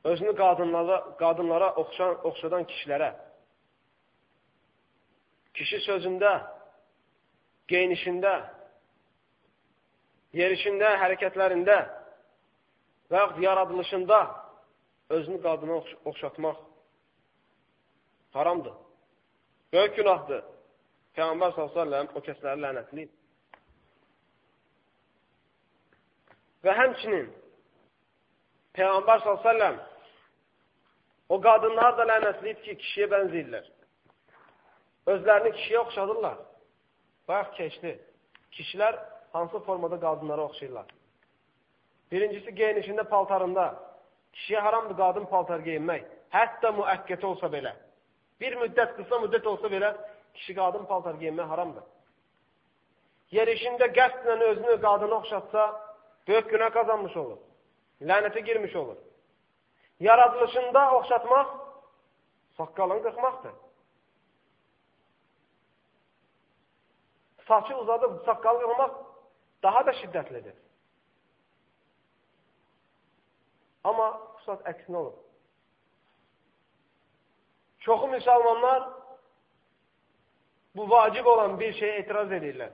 Özünü 0.03 0.35
qadınlara, 0.35 1.17
qadınlara 1.19 1.73
oxşan, 1.75 2.15
oxşadan 2.27 2.63
kişilərə, 2.63 3.09
kişi 5.53 5.81
sözündə, 5.87 6.33
geyinişində, 7.67 8.33
yerişində, 10.33 10.93
hərəkətlərində 11.03 11.79
və 13.09 13.23
yaxud 13.23 13.43
yaradılışında 13.43 14.19
özünü 15.09 15.41
qadına 15.41 15.81
oxşatmaq 16.05 16.57
haramdır. 18.33 18.73
Böyük 19.73 19.95
günahdır. 19.95 20.43
Peyğəmbər 21.17 21.51
s.ə.v 21.57 22.01
o 22.15 22.21
kəsləri 22.23 22.61
lənətləyib. 22.63 23.09
Və 26.63 26.75
həmçinin 26.77 27.29
Peyğəmbər 28.77 29.25
s.ə.v 29.25 29.88
o 31.29 31.41
qadınlar 31.41 31.97
da 31.97 32.05
lənətləyib 32.11 32.61
ki, 32.65 32.75
kişiyə 32.83 33.09
bənzəyirlər. 33.13 33.65
Özlərini 35.13 35.51
kişiyə 35.57 35.79
oxşadırlar. 35.85 36.37
Bayaq 37.27 37.51
keçdi. 37.57 37.99
Kişilər 38.51 38.97
hansı 39.33 39.59
formada 39.59 39.99
qadınlara 39.99 40.47
oxşayırlar? 40.49 40.85
Birincisi, 42.11 42.55
geyinişində, 42.55 43.03
paltarında. 43.03 43.67
Kişiyə 44.33 44.59
haramdır 44.59 44.97
qadın 44.97 45.25
paltar 45.25 45.59
geyinmək. 45.59 46.05
Hətta 46.33 46.73
müəkkəti 46.77 47.25
olsa 47.25 47.49
belə. 47.49 47.73
Bir 48.41 48.55
müddət, 48.61 48.95
qısa 48.97 49.19
müddət 49.23 49.47
olsa 49.47 49.67
belə, 49.67 49.93
kişi 50.33 50.55
qadın 50.55 50.85
paltar 50.89 51.17
geyinmək 51.21 51.49
haramdır. 51.51 51.83
Yerişində 53.35 53.89
qəsdlə 53.97 54.37
özünü 54.51 54.81
qadına 54.81 55.15
oxşatsa, 55.15 55.65
böyük 56.27 56.49
günah 56.49 56.71
qazanmış 56.73 57.17
olur. 57.17 57.37
Lənətə 58.01 58.39
girmiş 58.45 58.75
olur. 58.75 58.97
Yaradılışında 59.99 60.95
oxşatmaq 60.95 61.47
saqqalını 62.57 63.01
qırxmaqdır. 63.03 63.53
Saçı 67.47 67.77
uzadıb 67.77 68.25
saqqalı 68.25 68.59
qırxmaq 68.59 68.91
daha 69.63 69.85
da 69.85 69.91
şiddətlidir. 70.01 70.55
Amma 73.83 74.07
xüsusən 74.37 74.63
əksinə 74.71 74.97
olur. 75.01 75.17
Çoxu 77.79 78.07
müsəlmanlar 78.15 78.81
bu 80.75 80.89
vacib 80.89 81.25
olan 81.25 81.59
bir 81.59 81.73
şeyə 81.79 82.01
etiraz 82.03 82.31
edirlər. 82.31 82.71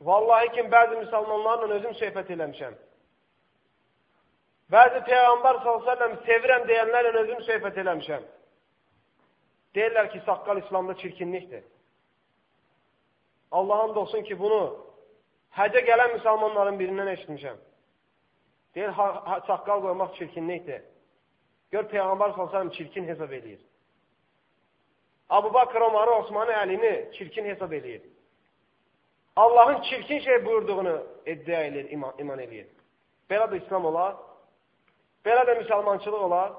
Vallahi 0.00 0.50
ki, 0.54 0.66
bəzi 0.74 0.98
müsəlmanlarla 1.00 1.68
özüm 1.78 1.94
söhbət 2.00 2.32
eləmişəm. 2.36 2.74
Bəzi 4.72 5.02
Peyğəmbər 5.08 5.60
s.ə.v 5.60 6.14
sevirəm 6.28 6.64
deyənlərlə 6.68 7.20
özüm 7.24 7.42
söhbət 7.48 7.82
eləmişəm. 7.82 8.24
Deyirlər 9.76 10.08
ki, 10.12 10.22
saqqal 10.26 10.62
İslamda 10.62 10.96
çirkinlikdir. 10.96 11.64
Allahın 13.50 13.94
olsun 13.96 14.22
ki, 14.24 14.38
bunu 14.38 14.62
həcə 15.58 15.84
gələn 15.88 16.16
müsəlmanların 16.16 16.80
birindən 16.80 17.12
eşitmişəm. 17.12 17.60
Deyir, 18.74 18.88
ha, 18.88 19.06
ha, 19.26 19.40
saqqal 19.46 19.84
qoymaq 19.84 20.16
çirkinlikdir. 20.18 20.82
Gör, 21.70 21.84
Peyğəmbər 21.92 22.34
s.ə.v 22.34 22.70
çirkin 22.78 23.08
hesab 23.08 23.32
edir. 23.32 23.60
Abu 25.28 25.54
Bakr 25.54 25.80
Omarı, 25.80 26.10
Osmanı 26.10 26.52
əlini 26.52 27.12
çirkin 27.18 27.44
hesab 27.44 27.72
edir. 27.72 28.02
Allahın 29.36 29.82
çirkin 29.82 30.18
şey 30.18 30.44
buyurduğunu 30.46 31.06
iddia 31.26 31.62
edir, 31.62 31.90
iman, 31.90 32.14
iman 32.18 32.38
edir. 32.38 32.66
Belə 33.30 33.48
də 33.50 33.64
İslam 33.64 33.84
olar, 33.84 34.16
belə 35.24 35.44
də 35.48 35.58
müsəlmançılıq 35.62 36.26
olar. 36.28 36.52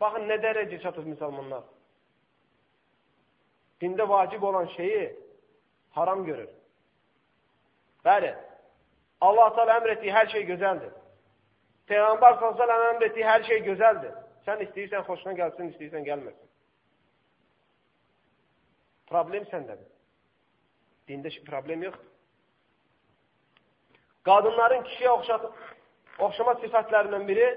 Baxın, 0.00 0.26
nə 0.30 0.38
dərəcə 0.42 0.80
çatıb 0.82 1.06
müsəlmanlar. 1.12 1.62
Dində 3.82 4.08
vacib 4.08 4.42
olan 4.42 4.66
şeyi 4.76 5.04
haram 5.90 6.24
görür. 6.24 6.48
Bəli, 8.04 8.32
Allah 9.20 9.54
Teala 9.54 9.78
əmr 9.78 9.94
etdiyi 9.96 10.14
hər 10.14 10.30
şey 10.34 10.46
gözəldir. 10.50 10.92
Peyğəmbər 11.90 12.38
s.ə.v 12.38 12.78
əmr 12.90 13.06
etdiyi 13.08 13.26
hər 13.26 13.44
şey 13.46 13.62
gözəldir. 13.68 14.14
Sən 14.46 14.62
istəyirsən, 14.66 15.04
xoşuna 15.06 15.34
gəlsin, 15.38 15.70
istəyirsən, 15.74 16.06
gəlməsin. 16.06 16.48
Problem 19.10 19.46
səndədir. 19.50 19.90
Dində 21.10 21.30
problem 21.46 21.84
yoxdur. 21.86 22.08
Qadınların 24.26 24.84
kişiyə 24.86 25.10
oxşat, 25.10 25.46
oxşama 26.26 26.54
sifətlərindən 26.62 27.26
biri 27.28 27.48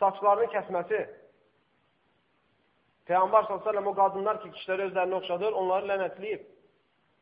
saçlarını 0.00 0.48
kəsməsi. 0.54 1.00
Peyğəmbər 3.10 3.48
s.ə.v 3.48 3.84
o 3.90 3.94
qadınlar 3.94 4.40
ki, 4.42 4.50
kişiləri 4.56 4.88
özlərini 4.90 5.16
oxşadır, 5.18 5.56
onları 5.60 5.88
lənətləyib. 5.90 6.42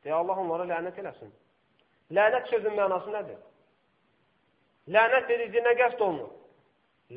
Deyə 0.04 0.16
Allah 0.20 0.40
onlara 0.42 0.66
lənət 0.68 0.98
eləsin. 1.02 1.30
Lənət 2.14 2.50
sözün 2.52 2.76
mənası 2.76 3.12
nədir? 3.14 3.38
Lənət 4.94 5.30
dedici 5.32 5.62
nə 5.64 5.74
qəst 5.80 6.02
olunur? 6.04 6.34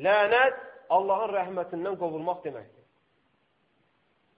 Lənət 0.06 0.58
Allahın 0.92 1.34
rəhmətindən 1.36 1.98
qovulmaq 2.00 2.42
deməkdir. 2.46 2.80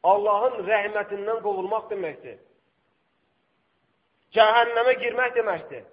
Allahın 0.04 0.60
rəhmətindən 0.68 1.40
qovulmaq 1.46 1.88
deməkdir. 1.90 2.38
Cəhənnəmə 4.34 4.94
girmək 5.00 5.34
deməkdir. 5.38 5.84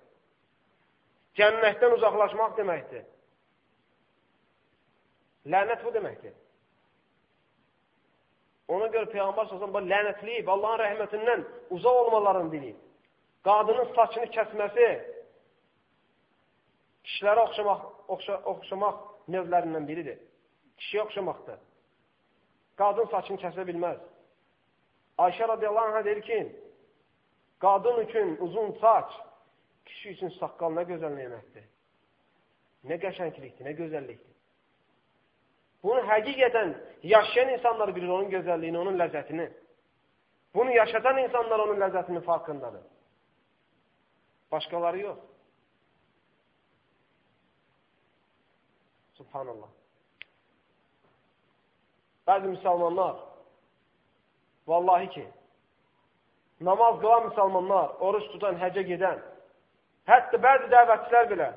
Cənnətdən 1.39 1.95
uzaqlaşmaq 1.95 2.55
deməkdir. 2.57 3.03
Lənət 5.51 5.83
bu 5.85 5.93
deməkdir. 5.95 6.33
Ona 8.71 8.87
görə 8.93 9.09
Peyğəmbər 9.11 9.49
səsəm 9.51 9.73
bu 9.73 9.81
lənətliyib, 9.83 10.49
Allahın 10.53 10.79
rəhmətindən 10.83 11.45
uzaq 11.75 11.97
olmalarını 12.03 12.51
diliyib. 12.51 12.77
Qadının 13.43 13.89
saçını 13.95 14.29
kəsməsi, 14.35 14.89
kişilərə 17.07 17.47
oxşamaq, 17.47 17.81
oxşa, 18.15 18.37
oxşamaq 18.53 19.01
növlərindən 19.33 19.87
biridir. 19.87 20.19
Kişiyə 20.77 21.07
oxşamaqdır. 21.07 21.59
Qadın 22.79 23.09
saçını 23.11 23.41
kəsə 23.41 23.65
bilməz. 23.67 23.99
Ayşə 25.21 25.47
radiyallahu 25.47 25.97
anh 25.97 26.05
deyir 26.05 26.21
ki, 26.21 26.39
qadın 27.59 27.99
üçün 28.05 28.37
uzun 28.45 28.71
saç, 28.81 29.11
kişi 29.91 30.09
üçün 30.15 30.31
saqqal 30.39 30.73
nə 30.77 30.83
gözəl 30.89 31.15
nemətdir. 31.19 31.65
Nə 32.89 32.97
qəşənglikdir, 33.03 33.65
nə 33.67 33.73
gözəllikdir. 33.77 34.37
Bunu 35.83 36.01
həqiqətən 36.05 36.75
yaşayan 37.03 37.55
insanlar 37.55 37.95
bilir 37.95 38.09
onun 38.09 38.29
gözəlliyini, 38.29 38.77
onun 38.77 38.97
ləzzətini. 39.01 39.49
Bunu 40.55 40.71
yaşatan 40.75 41.17
insanlar 41.23 41.59
onun 41.59 41.79
ləzzətinin 41.81 42.21
farkındadır. 42.21 42.83
Başqaları 44.51 44.99
yox. 44.99 45.19
Subhanallah. 49.13 49.69
Bəzi 52.27 52.47
müsəlmanlar, 52.55 53.15
vallahi 54.67 55.09
ki, 55.09 55.23
namaz 56.61 56.99
qılan 57.01 57.27
müsəlmanlar, 57.29 57.95
oruç 58.07 58.27
tutan, 58.33 58.59
həcə 58.61 58.83
gedən, 58.91 59.21
hətta 60.09 60.37
bəzi 60.45 60.69
dəvətçilər 60.71 61.27
belə 61.31 61.49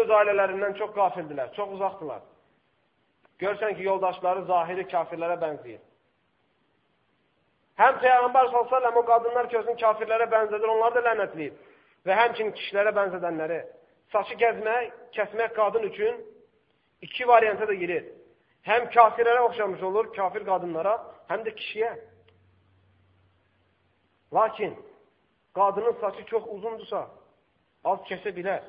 öz 0.00 0.12
ailələrindən 0.18 0.76
çox 0.78 0.92
qafildilər, 0.96 1.52
çox 1.56 1.74
uzaqdılar. 1.76 2.22
Görsən 3.42 3.76
ki, 3.76 3.82
yoldaşları 3.82 4.44
zahiri 4.48 4.86
kafirlərə 4.88 5.36
bənzəyir. 5.42 5.80
Həm 7.80 7.98
Peyğəmbər 8.04 8.50
s.ə.v 8.52 8.96
o 8.98 9.04
qadınlar 9.10 9.48
ki, 9.50 9.58
özünü 9.58 9.76
kafirlərə 9.80 10.28
bənzədir, 10.32 10.72
onları 10.74 11.00
da 11.00 11.04
lənətləyib. 11.08 11.60
Və 12.06 12.18
həmçinin 12.18 12.52
kişilərə 12.58 12.92
bənzədənləri. 12.96 13.60
Saçı 14.12 14.36
gəzmək, 14.40 14.92
kəsmək 15.16 15.54
qadın 15.56 15.88
üçün 15.88 16.20
iki 17.02 17.28
varianta 17.28 17.68
da 17.68 17.74
girir. 17.74 18.04
Həm 18.68 18.88
kafirlərə 18.94 19.40
oxşamış 19.48 19.82
olur, 19.82 20.12
kafir 20.16 20.44
qadınlara, 20.46 20.94
həm 21.30 21.44
də 21.46 21.54
kişiyə. 21.58 21.92
Lakin 24.34 24.76
qadının 25.54 25.96
saçı 26.00 26.24
çox 26.24 26.44
uzundursa, 26.48 27.08
az 27.84 28.00
kəsə 28.08 28.32
bilər. 28.36 28.62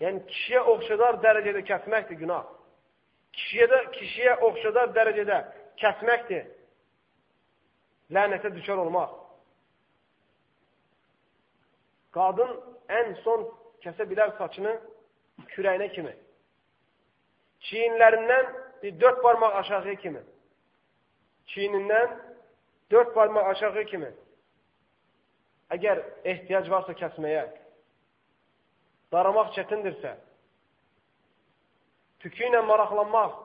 Yəni, 0.00 0.22
kişiyə 0.30 0.62
oxşadar 0.72 1.20
dərəcədə 1.24 1.62
kəsməkdir 1.70 2.20
günah. 2.20 2.44
Kişiyə, 3.36 3.68
də, 3.72 3.80
kişiyə 3.96 4.34
oxşadar 4.48 4.92
dərəcədə 4.96 5.38
kəsməkdir. 5.80 6.44
Lənətə 8.12 8.52
düşər 8.54 8.82
olmaq. 8.84 9.16
Qadın 12.16 12.52
ən 13.00 13.16
son 13.24 13.48
kəsə 13.84 14.06
bilər 14.08 14.36
saçını 14.38 14.76
kürəyinə 15.52 15.90
kimi 15.92 16.14
çiyinlərindən 17.66 18.46
bir 18.82 19.00
dörd 19.00 19.22
barmaq 19.24 19.56
aşağı 19.56 19.94
kimi. 19.94 20.20
Çiyinindən 21.46 22.18
dörd 22.90 23.14
barmaq 23.16 23.46
aşağı 23.46 23.84
kimi. 23.84 24.10
Əgər 25.74 26.02
ehtiyac 26.24 26.68
varsa 26.70 26.94
kəsməyə, 26.94 27.46
daramaq 29.12 29.52
çətindirsə, 29.56 30.14
tükü 32.24 32.48
ilə 32.50 32.62
maraqlanmaq 32.66 33.38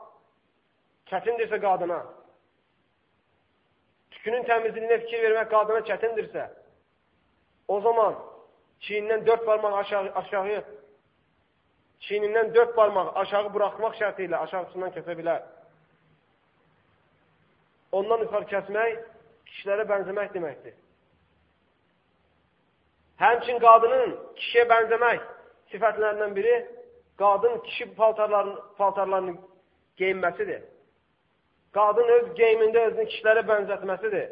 çətindirsə 1.11 1.61
qadına, 1.61 2.01
tükünün 4.15 4.45
təmizliyinə 4.49 4.99
fikir 5.05 5.23
vermək 5.27 5.49
qadına 5.53 5.85
çətindirsə, 5.89 6.49
o 7.67 7.79
zaman 7.81 8.17
çiynindən 8.85 9.25
dörd 9.25 9.47
barmaq 9.47 9.77
aşağı, 9.83 10.11
aşağı 10.21 10.61
çiynindən 12.07 12.53
dörd 12.55 12.77
barmaq 12.77 13.15
aşağı 13.21 13.53
buraxmaq 13.53 13.97
şərti 13.99 14.25
ilə 14.27 14.39
aşağısından 14.45 14.93
kəsə 14.95 15.17
bilər. 15.19 15.43
Ondan 17.91 18.23
yuxarı 18.25 18.47
kəsmək 18.49 18.95
kişilərə 19.49 19.85
bənzəmək 19.91 20.31
deməkdir. 20.33 20.73
Həmçin 23.21 23.59
qadının 23.61 24.15
kişiyə 24.39 24.65
bənzəmək 24.71 25.27
sifətlərindən 25.71 26.35
biri 26.35 26.55
qadın 27.17 27.59
kişi 27.65 27.95
paltarlarını, 27.95 28.59
paltarlarını 28.77 29.35
geyinməsidir. 29.97 30.61
Qadın 31.73 32.09
öz 32.17 32.31
geyimində 32.39 32.85
özünü 32.87 33.07
kişilərə 33.11 33.43
bənzətməsidir. 33.47 34.29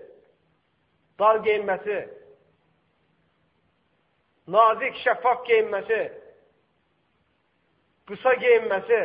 Dar 1.19 1.41
geyinməsi, 1.45 1.97
nazik, 4.47 4.95
şəffaf 5.03 5.43
geyinməsi, 5.47 5.99
qısa 8.07 8.33
geyinməsi 8.43 9.01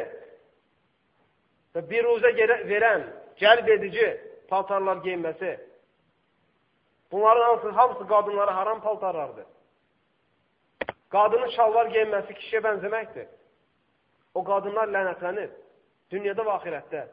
və 1.75 1.83
bir 1.91 2.07
ruzə 2.07 2.31
verən, 2.71 3.09
cəlb 3.43 3.71
edici 3.79 4.09
paltarlar 4.49 5.03
geyinməsi. 5.07 5.57
Bunların 7.13 7.43
hamısı, 7.43 7.69
hamısı 7.69 8.07
qadınlara 8.09 8.57
haram 8.57 8.81
paltarlardır. 8.81 9.47
Qadının 11.13 11.51
şalvar 11.57 11.91
geyinməsi 11.95 12.37
kişiyə 12.39 12.63
bənzəməkdir. 12.65 13.29
O 14.35 14.45
qadınlar 14.45 14.91
lənətlənir. 14.91 15.51
Dünyada 16.11 16.47
və 16.47 16.57
axirətdə. 16.59 17.05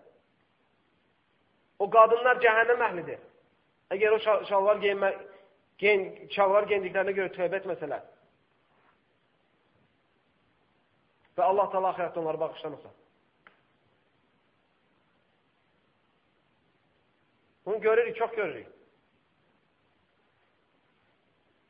O 1.79 1.89
qadınlar 1.89 2.39
cəhənnəm 2.41 2.81
əhlidir. 2.87 3.19
Əgər 3.91 4.15
o 4.15 4.19
şalvar 4.47 4.81
geyinmə, 4.81 5.11
geyin, 5.81 6.07
şalvar 6.35 6.67
geyindiklərinə 6.69 7.13
görə 7.17 7.33
tövbə 7.35 7.61
etməsələr. 7.61 8.03
Və 11.37 11.47
Allah 11.47 11.71
təala 11.73 11.93
axirətdə 11.93 12.21
onları 12.21 12.39
bağışlamasa. 12.39 12.91
Bunu 17.65 17.81
görürük, 17.81 18.17
çox 18.17 18.31
görürük. 18.31 18.67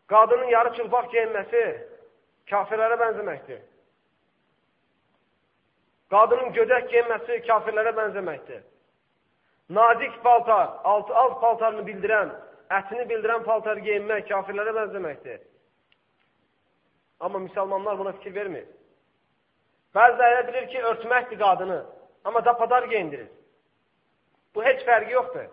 Qadının 0.07 0.45
yarı 0.45 0.75
çılpaq 0.75 1.05
geyinməsi 1.13 1.90
kafirlərə 2.51 2.97
bənzəməkdir. 2.99 3.61
Qadının 6.11 6.51
gödək 6.55 6.89
geyinməsi 6.91 7.39
kafirlərə 7.47 7.93
bənzəməkdir. 7.95 8.63
Nazik 9.71 10.17
paltar, 10.23 10.73
alt, 10.83 11.11
alt 11.21 11.37
paltarını 11.41 11.85
bildirən, 11.87 12.33
ətini 12.79 13.05
bildirən 13.07 13.45
paltar 13.47 13.79
geyinmək 13.85 14.27
kafirlərə 14.27 14.75
bənzəməkdir. 14.75 15.39
Amma 17.23 17.39
müsəlmanlar 17.45 17.99
buna 17.99 18.11
fikir 18.17 18.35
vermir. 18.35 18.65
Bəziləri 19.95 20.47
bilir 20.47 20.67
ki, 20.73 20.81
örtməkdir 20.91 21.39
qadını, 21.39 21.79
amma 22.25 22.43
dapadar 22.45 22.87
geyindirir. 22.91 23.29
Bu 24.55 24.63
heç 24.63 24.83
fərqi 24.87 25.15
yoxdur. 25.15 25.47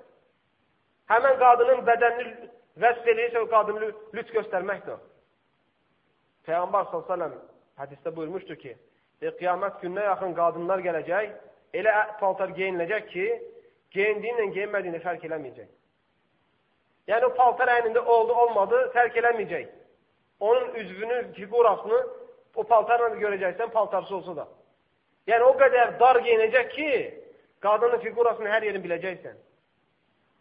Həmən 1.11 1.39
qadının 1.39 1.85
bədənini 1.87 2.51
vəsf 2.83 3.07
edirsə, 3.13 3.45
o 3.45 3.51
qadını 3.51 3.93
lüt 4.15 4.35
göstərməkdir 4.35 4.99
o. 6.49 6.53
Peyğəmbər 6.53 6.89
s.ə.v 6.91 7.31
hədisdə 7.79 8.15
buyurmuşdur 8.15 8.59
ki, 8.59 8.75
e, 9.23 9.31
qiyamət 9.39 9.83
gününə 9.83 10.05
yaxın 10.09 10.35
qadınlar 10.35 10.83
gələcək, 10.83 11.31
elə 11.79 11.95
paltar 12.21 12.51
geyiniləcək 12.57 13.09
ki, 13.13 13.27
geyindiyinlə 13.95 14.49
geyinmədiyini 14.57 15.03
fərq 15.05 15.27
eləməyəcək. 15.29 15.69
Yəni, 17.09 17.25
o 17.25 17.35
paltar 17.37 17.71
əynində 17.73 18.03
oldu, 18.03 18.35
olmadı, 18.35 18.81
fərq 18.97 19.21
eləməyəcək. 19.23 19.69
Onun 20.41 20.75
üzvünü, 20.83 21.21
figurasını 21.39 22.01
o 22.59 22.65
paltarla 22.65 23.15
görəcəksən, 23.21 23.71
paltarsız 23.71 24.13
olsa 24.13 24.37
da. 24.43 24.49
Yəni, 25.31 25.45
o 25.47 25.55
qədər 25.61 25.99
dar 26.01 26.19
geyinəcək 26.25 26.71
ki, 26.75 26.93
qadının 27.63 28.03
figurasını 28.03 28.51
hər 28.51 28.67
yerini 28.67 28.85
biləcəksən. 28.85 29.37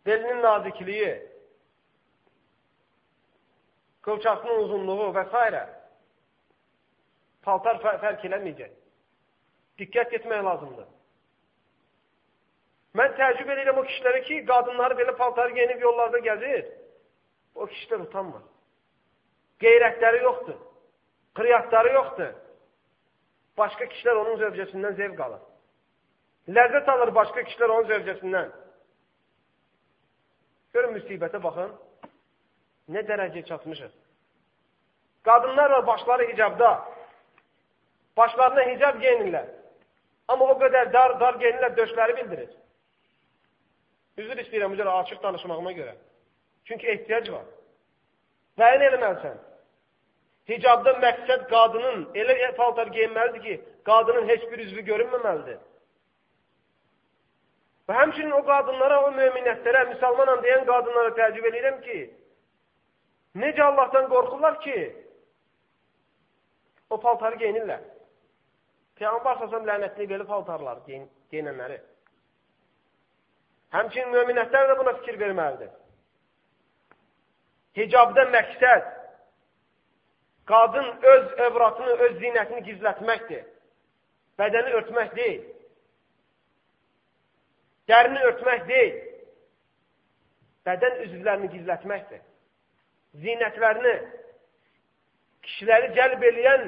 Belinin 0.05 0.41
nazikliyi, 0.41 1.15
qılçasının 4.07 4.63
uzunluğu 4.63 5.11
və 5.13 5.25
s 5.27 5.76
paltar 7.47 7.79
fərq 7.83 8.25
eləməyəcək. 8.29 8.75
Diqqət 9.79 10.15
etmək 10.19 10.43
lazımdır. 10.45 10.87
Mən 12.97 13.13
təəccüb 13.19 13.49
edirəm 13.53 13.79
o 13.81 13.83
kişilərə 13.85 14.21
ki, 14.25 14.39
qadınları 14.49 14.97
belə 14.97 15.13
paltar 15.17 15.53
geyinib 15.55 15.83
yollarda 15.85 16.21
gəzir. 16.25 16.63
O 17.55 17.67
kişilər 17.69 18.07
utanmır. 18.07 18.45
Qeyrətləri 19.61 20.23
yoxdur. 20.23 20.57
Qıriyatları 21.37 21.93
yoxdur. 21.93 22.33
Başqa 23.57 23.85
kişilər 23.91 24.21
onun 24.23 24.39
zövcəsindən 24.41 24.97
zevq 24.97 25.21
alır. 25.27 25.43
Ləzzət 26.57 26.89
alır 26.93 27.13
başqa 27.15 27.43
kişilər 27.45 27.73
onun 27.75 27.87
zövcəsindən. 27.91 28.51
Görün 30.73 30.93
müsibətə 30.97 31.41
baxın. 31.43 31.73
Nə 32.93 33.03
dərəcəyə 33.07 33.45
çatmışıq. 33.49 33.95
Qadınlar 35.27 35.69
var 35.71 35.87
başları 35.87 36.27
hicabda. 36.31 36.69
Başlarına 38.17 38.63
hicab 38.71 39.01
geyinirlər. 39.01 39.45
Amma 40.27 40.49
o 40.51 40.55
qədər 40.59 40.91
dar, 40.93 41.19
dar 41.19 41.37
geyinirlər, 41.41 41.75
döşləri 41.77 42.15
bildirir. 42.17 42.49
Üzr 44.17 44.41
istəyirəm 44.43 44.75
cür 44.77 44.89
açıq 44.93 45.21
danışmağıma 45.23 45.71
görə. 45.77 45.93
Çünki 46.65 46.87
ehtiyac 46.87 47.31
var. 47.31 47.45
Bəyin 48.59 48.83
eləməlisən. 48.89 49.37
Hicabda 50.49 50.93
məqsəd 51.03 51.47
qadının 51.51 52.05
elə 52.15 52.51
paltar 52.57 52.87
geyinməlidir 52.95 53.41
ki, 53.43 53.55
qadının 53.85 54.29
heç 54.29 54.45
bir 54.51 54.63
üzvü 54.65 54.83
görünməməlidir. 54.91 55.59
Və 57.87 57.95
həmçinin 57.95 58.31
o 58.35 58.41
qadınlara, 58.47 59.01
o 59.07 59.11
möminətlərə, 59.15 59.83
müsəlmanam 59.93 60.41
deyən 60.43 60.65
qadınlara 60.67 61.13
təəccüb 61.19 61.45
edirəm 61.51 61.77
ki, 61.83 61.99
necə 63.43 63.63
Allahdan 63.63 64.09
qorxurlar 64.11 64.57
ki, 64.65 64.79
o 66.89 66.99
paltarı 66.99 67.39
geyinirlər. 67.43 67.85
Peyğəmbər 68.97 69.41
səsəm 69.43 69.67
lənətli 69.69 70.07
belə 70.09 70.25
paltarlar 70.25 70.81
geyin, 70.87 71.05
geyinənləri. 71.31 71.77
Həmçinin 73.75 74.13
möminətlər 74.15 74.71
də 74.71 74.77
buna 74.79 74.93
fikir 75.01 75.19
verməlidir. 75.21 75.69
Hicabda 77.77 78.23
məqsəd 78.33 78.87
qadın 80.49 80.87
öz 81.13 81.25
övratını, 81.47 81.93
öz 82.07 82.15
zinətini 82.23 82.63
gizlətməkdir. 82.69 83.43
Bədəni 84.39 84.73
örtmək 84.79 85.13
deyil. 85.17 85.43
Dərini 87.91 88.23
örtmək 88.31 88.65
deyil. 88.69 88.97
Bədən 90.67 91.03
üzvlərini 91.05 91.51
gizlətməkdir. 91.53 92.23
Zinətlərini, 93.23 93.95
kişiləri 95.45 95.93
cəlb 95.95 96.25
eləyən 96.31 96.65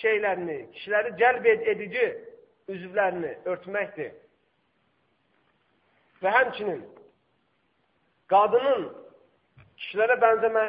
şeylərini, 0.00 0.58
kişiləri 0.74 1.14
cəlb 1.20 1.46
edici 1.72 2.06
üzvlərini 2.72 3.32
örtməkdir. 3.48 4.12
Və 6.22 6.32
həmçinin 6.34 6.82
qadının 8.32 8.88
kişilərə 9.78 10.18
bənzəmə, 10.22 10.64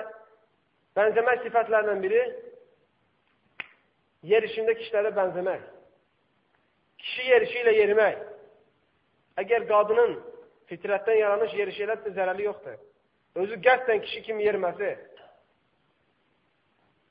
bənzəmək 0.98 1.44
sifətlərindən 1.48 2.04
biri 2.06 2.22
yerişində 4.30 4.76
kişilərə 4.80 5.14
bənzəmək. 5.18 5.64
Kişi 7.00 7.30
yerişi 7.32 7.64
ilə 7.64 7.76
yerimək. 7.80 8.22
Əgər 9.40 9.66
qadının 9.70 10.18
fitrətdən 10.70 11.20
yaranış 11.22 11.54
yerişi 11.58 11.86
elədirsə, 11.86 12.16
zərəli 12.18 12.46
yoxdur. 12.50 12.80
Özü 13.40 13.60
qəsdən 13.64 14.02
kişi 14.04 14.22
kimi 14.28 14.44
yerməsi 14.44 14.96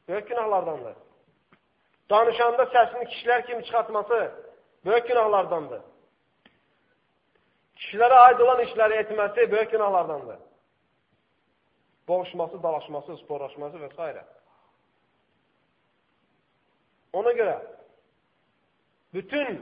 böyük 0.09 0.29
günahlardandır. 0.29 0.97
Danışanda 2.11 2.65
səsini 2.73 3.05
kişilər 3.13 3.47
kimi 3.47 3.65
çıxartması 3.65 4.19
böyük 4.85 5.09
günahlardandır. 5.09 5.81
Kişilərə 7.77 8.21
aid 8.27 8.41
olan 8.41 8.63
işləri 8.65 8.97
etməsi 9.03 9.51
böyük 9.51 9.71
günahlardandır. 9.71 10.39
Boğuşması, 12.09 12.63
dalaşması, 12.63 13.17
sporlaşması 13.17 13.77
və 13.77 13.91
s. 13.97 14.25
Ona 17.13 17.33
görə 17.33 17.59
bütün 19.15 19.61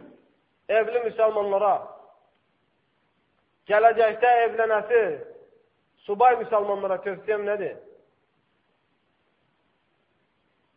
evli 0.69 1.03
müsəlmanlara 1.09 1.75
gələcəkdə 3.71 4.33
evlənəsi 4.47 5.03
subay 6.07 6.39
müsəlmanlara 6.43 7.01
tövsiyəm 7.03 7.45
nədir? 7.47 7.77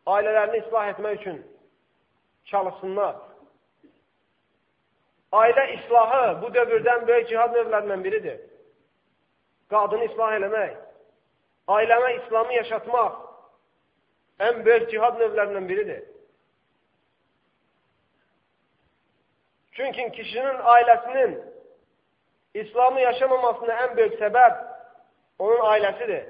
Ailələrini 0.09 0.65
islah 0.65 0.89
etmək 0.93 1.21
üçün 1.21 1.41
çalışsınlar. 2.51 3.15
Ailə 5.31 5.65
islahı 5.77 6.41
bu 6.41 6.53
dövrdən 6.53 7.07
böyük 7.07 7.29
cihad 7.29 7.55
növlərindən 7.55 8.03
biridir. 8.03 8.39
Qadını 9.69 10.05
islah 10.09 10.33
eləmək, 10.39 10.77
ailəmə 11.67 12.13
İslamı 12.23 12.53
yaşatmaq 12.53 13.19
ən 14.47 14.63
böyük 14.65 14.89
cihad 14.91 15.19
növlərindən 15.21 15.69
biridir. 15.69 16.01
Çünki 19.71 20.11
kişinin 20.11 20.57
ailəsinin 20.73 21.37
İslamı 22.53 23.01
yaşamamasına 23.01 23.73
ən 23.83 23.97
böyük 23.97 24.17
səbəb 24.19 24.57
onun 25.39 25.61
ailəsidir. 25.73 26.25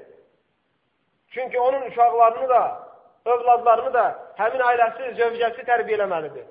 Çünki 1.30 1.60
onun 1.60 1.82
uşaqlarını 1.82 2.48
da, 2.48 2.89
övladlarını 3.24 3.92
da 3.94 4.06
həmin 4.38 4.62
ailəsi, 4.64 5.12
zövcəsi 5.18 5.66
tərbiyə 5.68 5.98
eləməlidir. 5.98 6.46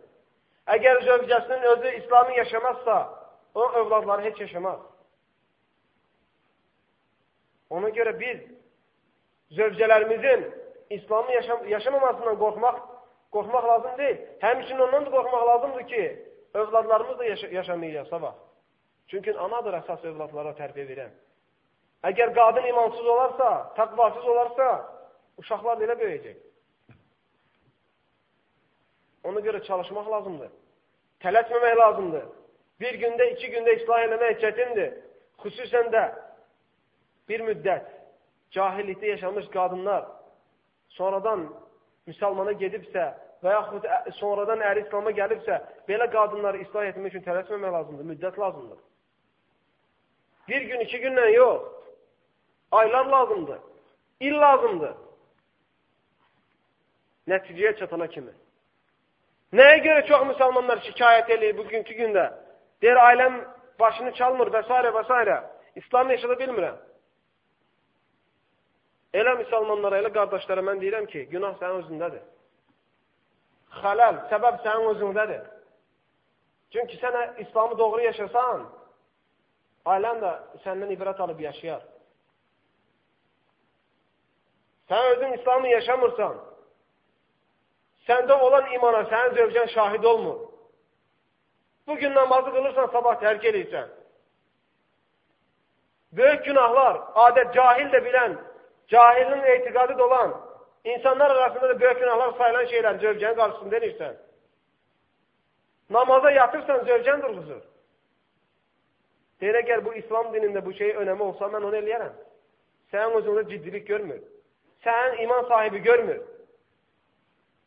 Əgər 0.70 1.02
zövcəsinin 1.08 1.66
özü 1.74 1.96
İslamı 2.04 2.38
yaşamazsa, 2.38 2.98
o 3.56 3.72
övladları 3.82 4.22
heç 4.22 4.40
yaşamaz. 4.42 4.80
Ona 7.70 7.90
görə 7.90 8.20
biz 8.20 8.40
zövcələrimizin 9.58 10.46
İslamı 10.90 11.32
yaşam 11.32 11.68
yaşamamasından 11.68 12.38
qorxmaq, 12.40 12.78
qorxmaq 13.32 13.68
lazım 13.68 13.98
deyil. 13.98 14.18
Həmçinin 14.42 14.82
ondan 14.82 15.06
da 15.06 15.10
qorxmaq 15.10 15.48
lazımdır 15.48 15.88
ki, 15.88 16.04
övladlarımız 16.54 17.20
da 17.20 17.26
yaşa 17.26 17.48
yaşamayacaq 17.48 18.10
sabah. 18.10 18.34
Çünki 19.08 19.38
anadır 19.38 19.74
əsas 19.82 20.06
övladlara 20.06 20.54
tərbiyə 20.58 20.86
verən. 20.90 21.14
Əgər 22.10 22.34
qadın 22.34 22.66
imansız 22.66 23.06
olarsa, 23.06 23.50
təqvasız 23.78 24.26
olarsa, 24.34 24.68
uşaqlar 25.38 25.80
da 25.80 25.86
elə 25.88 25.98
böyüyəcək. 26.02 26.38
Ona 29.24 29.40
görə 29.44 29.64
çalışmaq 29.68 30.12
lazımdır. 30.12 30.52
Tələsməmək 31.24 31.78
lazımdır. 31.78 32.26
Bir 32.80 33.00
gündə, 33.02 33.32
iki 33.36 33.50
gündə 33.52 33.76
islah 33.82 34.04
eləmək 34.08 34.40
çətindir. 34.44 34.94
Xüsusən 35.44 35.90
də 35.94 36.04
bir 37.30 37.44
müddət 37.48 37.88
cahillikdə 38.56 39.16
yaşamış 39.16 39.50
qadınlar 39.54 40.06
sonradan 40.96 41.48
müsəlmana 42.08 42.56
gedibsə 42.60 43.10
və 43.44 43.56
yaxud 43.56 43.86
sonradan 44.20 44.64
əri 44.66 44.86
İslama 44.86 45.12
gəlibsə, 45.16 45.60
belə 45.88 46.10
qadınları 46.12 46.64
islah 46.66 46.90
etmək 46.90 47.14
üçün 47.14 47.26
tələsməmək 47.28 47.76
lazımdır, 47.76 48.08
müddət 48.14 48.40
lazımdır. 48.40 48.80
Bir 50.48 50.66
gün, 50.72 50.80
iki 50.80 50.98
günlə 51.04 51.28
yox, 51.36 51.68
aylar 52.72 53.06
lazımdır, 53.06 53.60
il 54.20 54.36
lazımdır. 54.42 54.96
Nəticəyə 57.30 57.78
çatana 57.80 58.08
kimi. 58.08 58.34
Nəyə 59.58 59.80
görə 59.82 60.02
çox 60.08 60.26
müsəlmanlar 60.30 60.84
şikayət 60.86 61.32
eləyir 61.34 61.56
bugünkü 61.58 61.96
gündə? 61.98 62.26
Deyir, 62.82 63.00
ailəm 63.02 63.40
başını 63.80 64.14
çalmır 64.20 64.52
və 64.54 64.62
s. 64.68 64.82
və 64.98 65.04
s. 65.08 65.38
İslam 65.76 66.10
yaşada 66.12 66.34
bilmirəm. 66.34 66.78
Elə 69.14 69.34
müsəlmanlara, 69.40 70.02
elə 70.04 70.12
qardaşlara 70.14 70.62
mən 70.62 70.82
deyirəm 70.82 71.08
ki, 71.10 71.26
günah 71.32 71.56
sənin 71.62 71.82
özündədir. 71.84 72.26
Xələl, 73.82 74.20
səbəb 74.30 74.60
sənin 74.66 74.90
özündədir. 74.94 75.48
Çünki 76.74 76.98
sən 77.02 77.40
İslamı 77.42 77.78
doğru 77.78 78.04
yaşasan, 78.06 78.68
ailən 79.86 80.22
də 80.22 80.34
səndən 80.66 80.94
ibrət 80.94 81.22
alıb 81.26 81.40
yaşayar. 81.42 81.82
Sən 84.90 85.10
özün 85.16 85.34
İslamı 85.40 85.68
yaşamırsan, 85.68 86.38
səndə 88.10 88.36
olan 88.46 88.72
imana 88.74 89.06
sənin 89.12 89.36
zövcən 89.38 89.70
şahid 89.74 90.04
olmur. 90.04 90.38
Bugün 91.88 92.14
namazı 92.16 92.52
qılırsan, 92.52 92.88
sabah 92.94 93.18
tərk 93.22 93.46
edirsən. 93.52 93.88
Böyük 96.18 96.46
günahlar, 96.46 97.00
adət 97.26 97.54
cahil 97.54 97.90
də 97.94 98.02
bilən, 98.06 98.38
cahilin 98.94 99.44
etiqadı 99.56 99.98
da 99.98 100.06
olan, 100.06 100.32
insanlar 100.84 101.32
arasında 101.32 101.70
da 101.70 101.80
böyük 101.80 102.00
günahlar 102.00 102.34
sayılan 102.38 102.66
şeylər 102.74 103.02
zövcənin 103.04 103.36
qarşısında 103.42 103.78
edirsən. 103.78 104.16
Namaza 105.90 106.32
yatırsan, 106.32 106.86
zövcən 106.90 107.22
durğuzur. 107.22 107.62
Deyir, 109.42 109.56
əgər 109.62 109.86
bu 109.86 109.94
İslam 110.02 110.34
dinində 110.34 110.66
bu 110.66 110.74
şey 110.74 110.96
önəmi 111.02 111.24
olsa, 111.30 111.46
mən 111.54 111.66
onu 111.70 111.78
eləyərəm. 111.82 112.16
Sənin 112.92 113.22
özündə 113.22 113.46
ciddilik 113.50 113.88
görmür. 113.88 114.22
Sənin 114.86 115.24
iman 115.24 115.44
sahibi 115.50 115.80
görmür. 115.80 116.22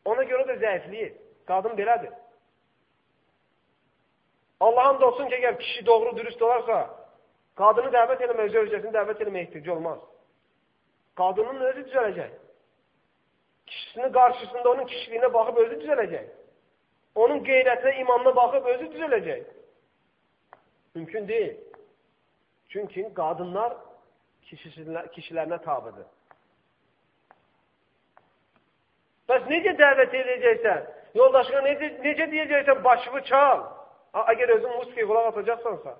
Ona 0.05 0.23
görə 0.27 0.47
də 0.49 0.57
zəifliyir. 0.61 1.13
Qadın 1.47 1.77
belədir. 1.77 2.11
Allahın 4.59 5.01
da 5.01 5.07
olsun 5.07 5.27
ki, 5.27 5.35
əgər 5.35 5.57
kişi 5.59 5.85
doğru 5.85 6.15
dürüst 6.17 6.41
olarsa, 6.41 6.77
qadını 7.59 7.91
dəvət 7.91 8.21
eləmək, 8.27 8.51
zövcəsini 8.53 8.93
dəvət 8.95 9.23
eləmək 9.25 9.47
ehtiyac 9.47 9.67
olmaz. 9.75 9.99
Qadının 11.19 11.61
özü 11.69 11.83
düzələcək. 11.89 12.31
Kişisinin 13.67 14.13
qarşısında 14.13 14.71
onun 14.71 14.87
kişiliyinə 14.91 15.33
baxıb 15.33 15.59
özü 15.65 15.79
düzələcək. 15.81 16.31
Onun 17.15 17.43
qeyrətinə, 17.49 17.95
imanına 18.01 18.35
baxıb 18.35 18.65
özü 18.75 18.89
düzələcək. 18.95 19.43
Mümkün 20.95 21.27
deyil. 21.27 21.57
Çünki 22.69 23.09
qadınlar 23.15 23.75
kişilərinə 25.15 25.61
tabidir. 25.63 26.05
Bəs 29.33 29.45
necə 29.49 29.75
dəvət 29.79 30.17
edəcəksən? 30.21 30.89
Yoldaşına 31.17 31.61
necə, 31.67 31.91
necə 32.05 32.29
deyəcəksən? 32.31 32.83
Başımı 32.85 33.21
çal. 33.29 33.63
Əgər 34.13 34.57
özün 34.59 34.75
musiqiyə 34.77 35.07
qulaq 35.09 35.31
atacaqsansa, 35.31 35.95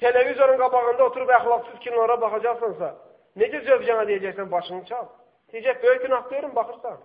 televizorun 0.00 0.56
qabağında 0.62 1.04
oturub 1.10 1.32
əxlaqsız 1.38 1.82
kinolara 1.84 2.16
baxacaqsansa, 2.20 2.88
Necə 3.36 3.60
zövcənə 3.66 4.06
deyəcəksən, 4.08 4.48
başını 4.52 4.84
çal? 4.88 5.08
Deyəcək, 5.52 5.82
böyük 5.82 6.02
günah 6.06 6.24
deyirəm, 6.30 6.54
baxırsan. 6.56 6.96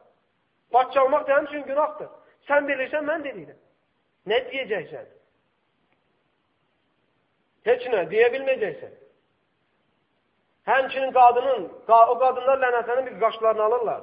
Baş 0.73 0.93
çalmaq 0.93 1.27
da 1.27 1.37
həmçinin 1.37 1.65
günahdır. 1.67 2.07
Sən 2.47 2.69
bilirsən, 2.69 3.03
mən 3.09 3.25
deyirəm. 3.25 3.57
Nə 4.31 4.39
deyəcəksən? 4.47 5.09
Heç 7.67 7.87
nə, 7.93 8.05
deyə 8.13 8.31
bilməyəcəksən. 8.35 8.95
Həmçinin 10.71 11.11
qadının, 11.19 11.67
o 11.97 12.15
qadınlar 12.23 12.63
lənətlənib 12.63 13.11
bir 13.11 13.19
qaşlarını 13.25 13.63
alırlar. 13.67 14.01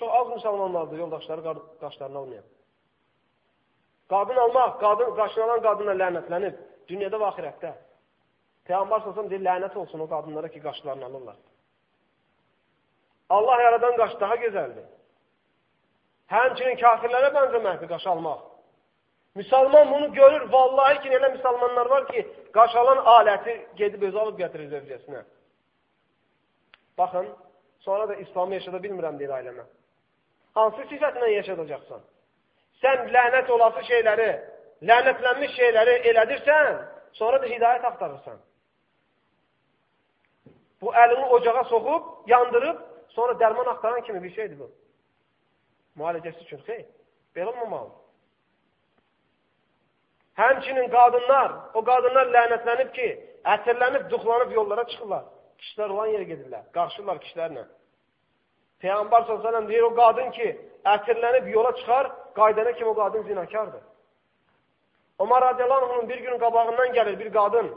Çox 0.00 0.10
az 0.18 0.26
müsəlmanlardır 0.36 0.98
yoldaşları 0.98 1.42
qaşlarını 1.80 2.18
almayan. 2.18 2.44
Qadın 4.08 4.36
almaq, 4.36 4.70
qadın, 4.80 5.10
qaşını 5.18 5.44
alan 5.44 5.60
qadınla 5.66 5.94
lənətlənib 6.02 6.54
dünyada 6.88 7.18
və 7.20 7.26
axirətdə. 7.30 7.72
Peyğəmbər 8.68 9.02
səsəm 9.06 9.26
deyir, 9.30 9.42
lənət 9.48 9.74
olsun 9.80 10.00
o 10.04 10.06
qadınlara 10.08 10.48
ki, 10.54 10.62
qaşlarını 10.66 11.04
alırlar. 11.04 11.36
Allah 13.36 13.62
yaradan 13.62 13.96
qaş 14.00 14.14
daha 14.20 14.38
gözəldir. 14.44 14.86
Həmçinin 16.34 16.78
kafirlərə 16.84 17.30
bənzəməkdir 17.36 17.90
qaş 17.92 18.06
almaq. 18.12 18.46
Müsəlman 19.40 19.92
bunu 19.92 20.12
görür, 20.14 20.46
vallahi 20.52 20.96
ki, 21.02 21.10
elə 21.18 21.30
müsəlmanlar 21.34 21.90
var 21.90 22.06
ki, 22.12 22.22
qaş 22.56 22.76
alan 22.82 23.02
aləti 23.16 23.58
gedib 23.82 24.08
özü 24.08 24.18
alıb 24.22 24.40
gətirir 24.40 24.72
zövcəsinə. 24.72 25.22
Baxın, 26.98 27.28
sonra 27.80 28.08
da 28.08 28.14
İslamı 28.24 28.54
yaşada 28.54 28.82
bilmirəm 28.86 29.18
deyir 29.18 29.36
ailəmə. 29.40 29.66
Hansı 30.60 30.84
sifətlə 30.92 31.28
yaşadacaqsan? 31.38 32.00
Sən 32.82 33.06
lənət 33.14 33.48
olası 33.54 33.82
şeyləri, 33.88 34.28
lənətlənmiş 34.90 35.54
şeyləri 35.56 35.94
elədirsən, 36.10 36.80
sonra 37.16 37.40
da 37.42 37.48
hidayət 37.48 37.86
axtarırsan. 37.90 38.38
Bu 40.80 40.92
əlini 41.04 41.26
ocağa 41.36 41.64
soxub, 41.72 42.12
yandırıb, 42.32 42.84
sonra 43.16 43.32
dərman 43.40 43.72
axtaran 43.72 44.04
kimi 44.04 44.22
bir 44.22 44.34
şeydir 44.36 44.58
bu. 44.58 44.70
Müalicəsi 46.00 46.44
üçün. 46.44 46.62
Xeyr, 46.68 46.86
belə 47.36 47.52
olmamalı. 47.52 47.90
Həmçinin 50.40 50.88
qadınlar, 50.92 51.52
o 51.74 51.84
qadınlar 51.84 52.32
lənətlənib 52.36 52.94
ki, 52.96 53.08
ətirlənib, 53.56 54.08
duxlanıb 54.12 54.56
yollara 54.56 54.86
çıxırlar. 54.92 55.24
Kişilər 55.60 55.92
olan 55.96 56.14
yerə 56.14 56.28
gedirlər, 56.32 56.64
qarşılar 56.76 57.20
kişilərlə. 57.24 57.66
Peyğəmbər 58.82 59.26
s.ə.v 59.26 59.68
deyir, 59.68 59.82
o 59.82 59.94
qadın 59.94 60.30
ki, 60.36 60.48
ətirlənib 60.94 61.48
yola 61.52 61.72
çıxar, 61.76 62.10
qaydana 62.34 62.72
kimi 62.72 62.88
o 62.88 62.94
qadın 62.94 63.22
zinakardır. 63.22 63.82
Omar 65.18 65.42
radiyallahu 65.42 65.92
anh'ın 65.92 66.08
bir 66.08 66.18
gün 66.18 66.38
qabağından 66.38 66.94
gəlir 66.96 67.18
bir 67.18 67.32
qadın. 67.32 67.68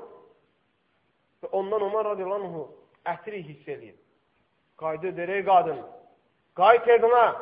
Və 1.44 1.48
ondan 1.52 1.82
Omar 1.82 2.06
radiyallahu 2.06 2.44
anh'ı 2.44 2.68
ətri 3.13 3.44
hiss 3.48 3.68
edir. 3.68 3.96
Qaydı 4.78 5.32
ey 5.32 5.44
qadın, 5.46 5.80
qayıt 6.56 6.88
evimə, 6.88 7.36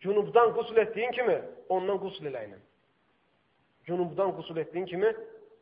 cünubdan 0.00 0.54
qusul 0.54 0.76
etdiyin 0.76 1.10
kimi 1.10 1.42
ondan 1.68 1.98
qusul 1.98 2.26
eləyinə. 2.26 2.58
Cünubdan 3.86 4.36
qusul 4.36 4.56
etdiyin 4.56 4.86
kimi 4.86 5.14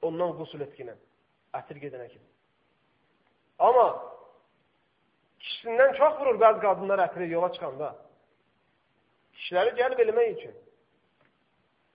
ondan 0.02 0.32
qusul 0.38 0.60
etkinə. 0.60 0.96
Ətir 1.54 1.76
gedənə 1.84 2.08
kimi. 2.08 2.24
Amma 3.58 4.13
kişisindən 5.44 5.96
çox 5.98 6.20
vurur 6.20 6.36
bəzi 6.40 6.60
qadınlar 6.66 6.98
ətri 7.06 7.28
yola 7.30 7.52
çıxanda. 7.52 7.88
Kişiləri 9.36 9.72
gəlb 9.80 9.98
eləmək 10.04 10.28
üçün. 10.34 10.54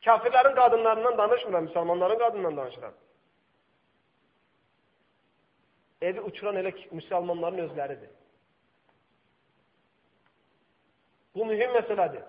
Kafirlərin 0.05 0.55
qadınlarından 0.55 1.17
danışmıram, 1.17 1.65
müsəlmanların 1.67 2.19
qadınından 2.23 2.57
danışıram. 2.57 2.93
Evi 6.01 6.21
uçuran 6.21 6.55
elə 6.61 6.71
müsəlmanların 6.99 7.65
özləridir. 7.67 8.11
Bu 11.35 11.45
mühüm 11.45 11.71
məsələdir. 11.79 12.23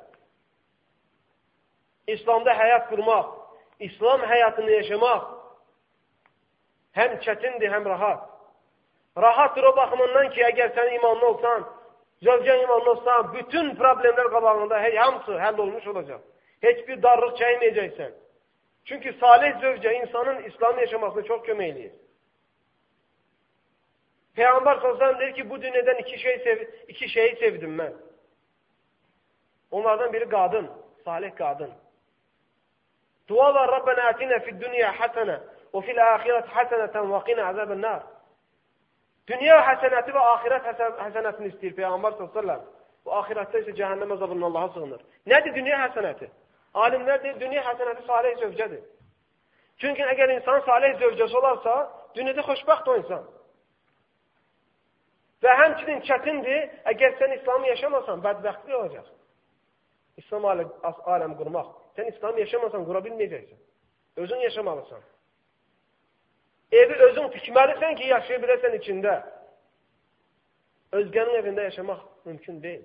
İslamda 2.06 2.52
həyat 2.62 2.88
qurmaq, 2.90 3.28
İslam 3.80 4.20
həyatını 4.32 4.70
yaşamaq 4.70 5.22
həm 6.98 7.16
çətindir, 7.24 7.70
həm 7.74 7.86
rahat. 7.92 8.26
Rahatdır 9.18 9.64
o 9.64 9.76
baxımından 9.76 10.30
ki, 10.30 10.42
əgər 10.52 10.74
sən 10.76 10.94
imanlı 10.94 11.26
olsan, 11.26 11.64
zövcən 12.22 12.62
imanlı 12.64 12.90
olsan, 12.90 13.32
bütün 13.34 13.72
problemlər 13.80 14.30
qabağında 14.34 14.82
hey, 14.82 14.96
hamısı 14.96 15.38
həll 15.44 15.60
olmuş 15.60 15.86
olacaq. 15.86 16.20
Heç 16.62 16.84
bir 16.88 17.02
darlıq 17.02 17.34
çəkməyəcəksən. 17.40 18.12
Çünki 18.84 19.12
salih 19.20 19.56
zövcə 19.62 19.94
insanın 20.02 20.42
İslam 20.42 20.78
yaşamasına 20.78 21.22
çox 21.22 21.42
kömək 21.48 21.72
eləyir. 21.72 21.92
Peyğəmbər 24.36 24.80
sallallahu 24.80 25.18
deyir 25.20 25.34
ki, 25.34 25.50
bu 25.50 25.62
dünyadan 25.62 25.96
iki 25.96 26.18
şey 26.18 26.38
sev 26.38 26.62
iki 26.88 27.08
şeyi 27.08 27.36
sevdim 27.36 27.76
mən. 27.78 27.92
Onlardan 29.70 30.12
biri 30.12 30.28
qadın, 30.28 30.70
salih 31.04 31.36
qadın. 31.36 31.72
Dua 33.28 33.54
var 33.54 33.72
Rabbena 33.72 34.08
atina 34.08 34.38
fid 34.38 34.62
dunya 34.62 34.92
hasana 35.00 35.40
və 35.72 35.82
fil 35.86 36.00
ahireti 36.04 36.50
hasanatan 36.54 37.12
və 37.12 37.20
qina 37.26 37.44
azaban 37.52 37.82
nar. 37.82 38.02
Dünya 39.30 39.56
həsənəti 39.68 40.14
və 40.16 40.22
axirət 40.34 40.68
həsənətini 40.98 41.50
istəyir 41.52 41.74
Peyğəmbər 41.78 42.16
sallallahu 42.18 42.78
Bu 43.04 43.12
axirətdə 43.16 43.62
isə 43.62 43.74
cəhənnəm 43.78 44.14
əzabından 44.16 44.50
Allaha 44.50 44.72
sığınır. 44.74 45.04
Nədir 45.32 45.54
dünya 45.56 45.78
həsənəti? 45.86 46.28
Alimlər 46.84 47.22
deyir, 47.22 47.38
dünya 47.40 47.62
həsənəti 47.64 48.04
salih 48.06 48.34
zövcədir. 48.42 48.82
Çünki 49.80 50.04
əgər 50.12 50.34
insan 50.34 50.60
salih 50.66 50.98
zövcəsi 51.00 51.38
olarsa, 51.40 51.76
dünyada 52.14 52.44
xoşbəxt 52.48 52.90
o 52.92 52.96
insan. 53.00 53.24
Və 55.40 55.54
həmçinin 55.62 56.02
çətindir, 56.08 56.66
əgər 56.92 57.16
sən 57.22 57.32
İslamı 57.38 57.70
yaşamasan, 57.72 58.20
bədbəxtlik 58.26 58.76
olacaq. 58.76 59.08
İslam 60.20 60.44
aləm 60.50 61.36
qurmaq. 61.38 61.72
Sən 61.96 62.12
İslam 62.12 62.38
yaşamasan, 62.38 62.84
qura 62.84 63.00
bilməyəcəksən. 63.06 63.60
Özün 64.20 64.44
yaşamalısan. 64.48 65.00
Evi 66.72 66.94
özün 66.94 67.30
tikməlisən 67.34 67.96
ki, 67.98 68.08
yaşaya 68.12 68.40
biləsən 68.42 68.76
içində. 68.78 69.14
Özgənin 70.94 71.38
evində 71.42 71.66
yaşamaq 71.66 72.02
mümkün 72.24 72.62
deyil. 72.62 72.82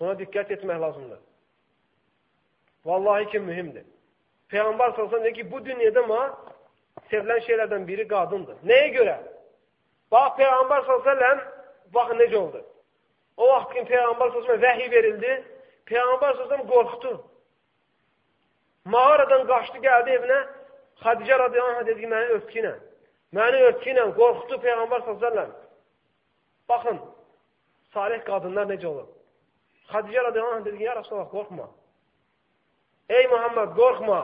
Buna 0.00 0.14
diqqət 0.18 0.50
etmək 0.56 0.80
lazımdır. 0.82 1.20
Vallahi 2.84 3.28
ki, 3.30 3.40
mühümdür. 3.40 3.84
Peyğəmbər 4.50 4.96
salsan 4.96 5.22
deyir 5.24 5.34
ki, 5.34 5.50
bu 5.52 5.62
dünyada 5.64 6.02
ma 6.06 6.22
sevilən 7.10 7.42
şeylərdən 7.46 7.86
biri 7.86 8.08
qadındır. 8.10 8.58
Nəyə 8.66 8.88
görə? 8.96 9.16
Bax, 10.12 10.34
Peyğəmbər 10.40 10.86
s.ə.v 10.88 11.32
baxın 11.94 12.18
necə 12.18 12.36
oldu. 12.36 12.64
O 13.36 13.48
vaxt 13.48 13.76
ki, 13.76 13.84
Peyğəmbər 13.92 14.34
s.ə.v 14.34 14.58
vəhiy 14.66 14.90
verildi, 14.90 15.36
Peyğəmbər 15.90 16.40
s.ə.v 16.40 16.66
qorxdu. 16.72 17.14
Mağaradan 18.84 19.46
qaçdı, 19.46 19.78
gəldi 19.86 20.16
evinə, 20.18 20.38
Xadicə 21.02 21.38
radiyallahu 21.38 21.86
dedi 21.86 22.00
ki, 22.00 22.08
məni 22.10 22.36
örtki 22.36 22.60
ilə, 22.62 22.72
məni 23.38 23.62
örtki 23.68 23.90
ilə 23.94 24.08
qorxdu 24.18 24.58
Peyğəmbər 24.64 25.04
s.ə.v. 25.06 25.44
Baxın, 26.68 26.98
salih 27.94 28.22
qadınlar 28.26 28.66
necə 28.70 28.86
olur? 28.90 29.08
Xadicə 29.92 30.24
radiyallahu 30.28 30.64
dedi 30.64 30.78
ki, 30.78 30.84
ya 30.84 30.96
Rasulallah, 30.98 31.30
qorxma. 31.30 31.68
Ey 33.08 33.26
Muhammed, 33.34 33.74
qorxma. 33.78 34.20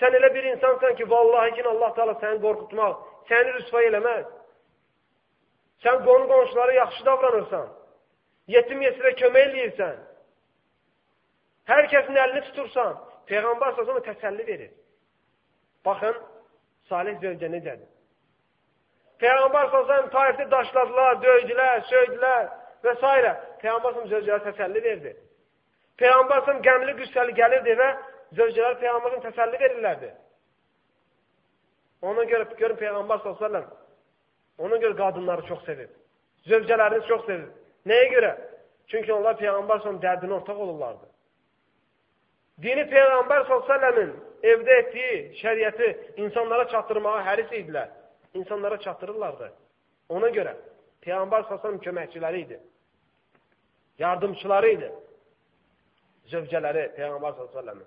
Sən 0.00 0.14
elə 0.18 0.32
bir 0.34 0.44
insansan 0.52 0.94
ki, 0.98 1.10
vallahi 1.10 1.54
ki, 1.56 1.64
Allah 1.74 1.94
Teala 1.94 2.14
səni 2.22 2.40
qorxutmaq, 2.46 3.02
səni 3.30 3.54
rüsvay 3.58 3.90
eləməz. 3.90 4.26
Sən 5.84 6.02
qonu 6.06 6.28
qonşulara 6.30 6.72
yaxşı 6.72 7.06
davranırsan. 7.06 7.68
Yetim 8.54 8.82
yesirə 8.82 9.14
kömək 9.20 9.48
eləyirsən. 9.50 9.96
Hər 11.70 11.88
kəsin 11.94 12.18
əlini 12.24 12.44
tutursan. 12.48 12.94
Peyğəmbər 13.30 13.74
sözünə 13.78 14.02
təsəlli 14.06 14.46
verir. 14.46 14.70
Baxın, 15.84 16.16
salih 16.88 17.18
zövcə 17.22 17.50
necədir? 17.52 17.88
Peyğəmbər 19.22 19.68
sözünə 19.74 20.10
tarifdə 20.14 20.48
daşladılar, 20.50 21.20
döydülər, 21.26 21.84
söydülər 21.90 22.48
və 22.86 22.96
s. 22.96 23.34
Peyğəmbər 23.62 23.94
sözünə 23.98 24.10
zövcələrə 24.14 24.46
təsəlli 24.48 24.82
verdi. 24.88 25.14
Peyğəmbər 26.02 26.44
sözünə 26.46 26.66
qəmli, 26.66 26.96
qüssəli 27.00 27.36
gəlirdi 27.38 27.78
və 27.78 27.88
zövcələr 28.38 28.78
Peyğəmbərin 28.82 29.24
təsəlli 29.28 29.62
verirlərdi. 29.62 30.10
Ona 32.02 32.26
görə 32.30 32.48
görün 32.58 32.78
Peyğəmbər 32.80 33.22
s.ə.v 33.22 33.62
ona 34.62 34.76
görə 34.76 34.96
qadınları 34.96 35.46
çox 35.48 35.64
sevir. 35.64 35.88
Zövcələrini 36.46 37.06
çox 37.08 37.24
sevir. 37.26 37.48
Nəyə 37.86 38.08
görə? 38.12 38.32
Çünki 38.90 39.14
onlar 39.14 39.38
Peyğəmbər 39.40 39.82
s.ə.v 39.82 39.96
dərdinə 40.02 40.38
ortaq 40.40 40.58
olurlardı. 40.66 41.11
Dini 42.60 42.84
Peyğəmbər 42.90 43.46
s.ə.v-in 43.48 44.12
evdə 44.42 44.76
etdiyi 44.82 45.20
şəriəti 45.40 45.88
insanlara 46.20 46.68
çatdırmağa 46.68 47.22
həris 47.26 47.54
idilər. 47.60 47.88
İnsanlara 48.34 48.80
çatdırırlardı. 48.80 49.48
Ona 50.08 50.28
görə 50.36 50.56
Peyğəmbər 51.04 51.48
s.ə.v 51.48 51.78
köməkçiləri 51.86 52.44
idi. 52.44 52.60
Yardımçıları 53.98 54.70
idi. 54.76 54.92
Zövcələri 56.32 56.86
Peyğəmbər 56.98 57.38
s.ə.v-in. 57.40 57.86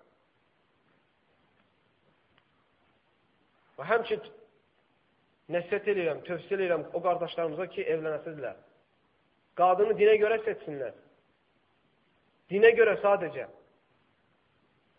Və 3.76 3.86
həmçin 3.90 4.22
nəsiyyət 5.52 5.90
edirəm, 5.94 6.22
tövsiyə 6.26 6.58
edirəm 6.58 6.86
o 6.96 7.02
qardaşlarımıza 7.04 7.68
ki, 7.74 7.84
evlənəsizlər. 7.96 8.56
Qadını 9.60 9.96
dinə 10.00 10.16
görə 10.22 10.40
seçsinlər. 10.46 10.96
Dinə 12.52 12.72
görə 12.78 12.96
sadəcə. 13.04 13.48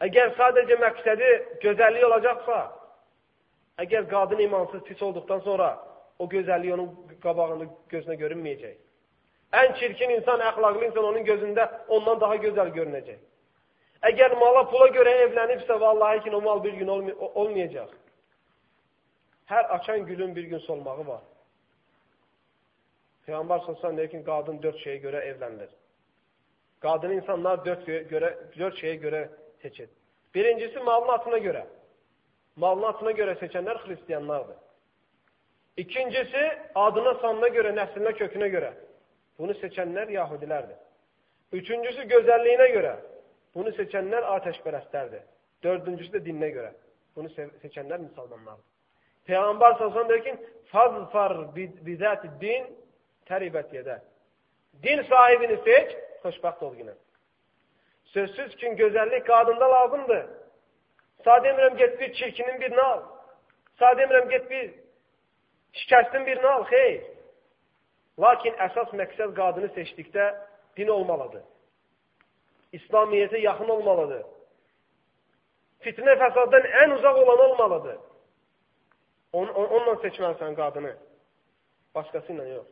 Əgər 0.05 0.35
sadəcə 0.37 0.77
məqsədi 0.81 1.29
gözəllik 1.63 2.05
olacaqsa, 2.05 2.57
əgər 3.81 4.09
qadın 4.11 4.43
imansız 4.45 4.83
pis 4.89 5.03
olduqdan 5.03 5.41
sonra 5.47 5.71
o 6.19 6.27
gözəllik 6.29 6.75
onun 6.75 6.91
qabağında 7.23 7.69
gözünə 7.93 8.17
görünməyəcək. 8.21 8.75
Ən 9.57 9.77
çirkin 9.79 10.11
insan, 10.19 10.43
əxlaqlı 10.51 10.91
insan 10.91 11.05
onun 11.05 11.25
gözündə 11.25 11.65
ondan 11.89 12.21
daha 12.21 12.37
gözəl 12.45 12.73
görünəcək. 12.77 13.23
Əgər 14.11 14.37
mala 14.41 14.67
pula 14.71 14.91
görə 14.93 15.15
evlənibsə, 15.25 15.79
vallahi 15.81 16.21
ki, 16.25 16.35
o 16.35 16.41
mal 16.41 16.61
bir 16.65 16.77
gün 16.77 16.89
olmayacaq. 16.91 17.95
Hər 19.49 19.65
açan 19.79 20.05
gülün 20.07 20.37
bir 20.37 20.45
gün 20.51 20.59
solmağı 20.67 21.07
var. 21.07 21.25
Peyğəmbər 23.27 23.65
sallallahu 23.65 23.97
deyir 23.97 24.11
ki, 24.11 24.23
qadın 24.27 24.61
dörd 24.63 24.79
şeyə 24.85 25.01
görə 25.03 25.25
evlənilir. 25.31 25.73
Qadını 26.85 27.15
insanlar 27.23 27.65
dörd, 27.65 27.89
görə, 28.13 28.33
dörd 28.59 28.77
şeyə 28.83 29.01
görə 29.03 29.23
seçir. 29.63 29.89
Birincisi, 30.35 30.79
malın 30.79 31.09
atına 31.09 31.39
görə. 31.39 31.65
Malın 32.57 32.83
atına 32.83 33.13
görə 33.13 33.37
seçənlər 33.41 33.83
xristiyanlardır. 33.85 34.57
İkincisi, 35.77 36.43
adına, 36.75 37.15
sanına 37.21 37.49
görə, 37.53 37.73
nəslinə, 37.77 38.13
kökünə 38.17 38.49
görə. 38.53 38.73
Bunu 39.39 39.53
seçənlər 39.61 40.13
yahudilərdir. 40.13 40.79
Üçüncüsü, 41.53 42.07
gözəlliyinə 42.13 42.69
görə. 42.73 42.95
Bunu 43.55 43.73
seçənlər 43.77 44.25
ateşpərəstlərdir. 44.37 45.25
Dördüncüsü 45.65 46.17
də 46.17 46.25
dininə 46.25 46.51
görə. 46.55 46.73
Bunu 47.17 47.29
seçənlər 47.63 48.03
müsəlmanlardır. 48.09 48.65
Peyğəmbər 49.29 49.79
sallallahu 49.79 50.09
deyir 50.09 50.25
ki, 50.25 50.35
"Fazfar 50.73 51.33
bizati 51.87 52.29
din 52.41 52.67
təribət 53.29 53.73
yedə." 53.73 54.01
Din 54.83 55.03
sahibini 55.03 55.57
seç, 55.65 55.97
xoşbəxt 56.25 56.63
ol 56.63 56.75
yenə. 56.75 56.95
Sözsüz 58.17 58.57
ki, 58.57 58.67
gözəllik 58.81 59.27
qadında 59.29 59.67
lazımdır. 59.71 60.23
Sadə 61.27 61.51
emirəm 61.51 61.75
get 61.77 61.99
bir 62.01 62.15
çirkinin 62.17 62.61
birini 62.61 62.81
al. 62.81 63.03
Sadə 63.81 64.07
emirəm 64.07 64.31
get 64.31 64.47
bir 64.51 64.71
şikəstin 65.81 66.25
birini 66.27 66.49
al, 66.49 66.65
xeyr. 66.71 67.03
Lakin 68.25 68.57
əsas 68.69 68.97
məqsəd 69.03 69.37
qadını 69.37 69.69
seçdikdə 69.77 70.31
din 70.81 70.95
olmalıdır. 70.97 71.45
İslamiyyətə 72.81 73.45
yaxın 73.45 73.77
olmalıdır. 73.77 74.25
Fitnə 75.85 76.17
fəsaddan 76.25 76.73
ən 76.85 76.99
uzaq 76.99 77.23
olan 77.23 77.47
olmalıdır. 77.51 77.99
On, 79.33 79.49
on, 79.49 79.67
onunla 79.67 80.01
seçməlisən 80.09 80.57
qadını. 80.57 80.97
Başqası 81.95 82.33
ilə 82.33 82.49
yox. 82.55 82.69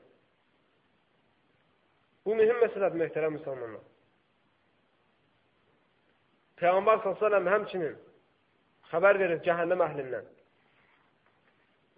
Bu 2.25 2.35
mühüm 2.35 2.65
məsələdir, 2.65 3.05
möhtərəm 3.05 3.37
müsəlmanlar. 3.37 3.91
Peyğəmbər 6.65 7.03
s.ə.v 7.05 7.39
həmçinin 7.53 7.97
xəbər 8.89 9.19
verir 9.21 9.41
cəhənnəm 9.45 9.83
əhlindən. 9.85 10.31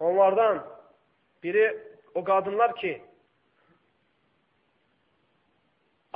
Onlardan 0.03 0.59
biri 1.43 1.69
o 2.19 2.23
qadınlar 2.27 2.73
ki, 2.81 2.91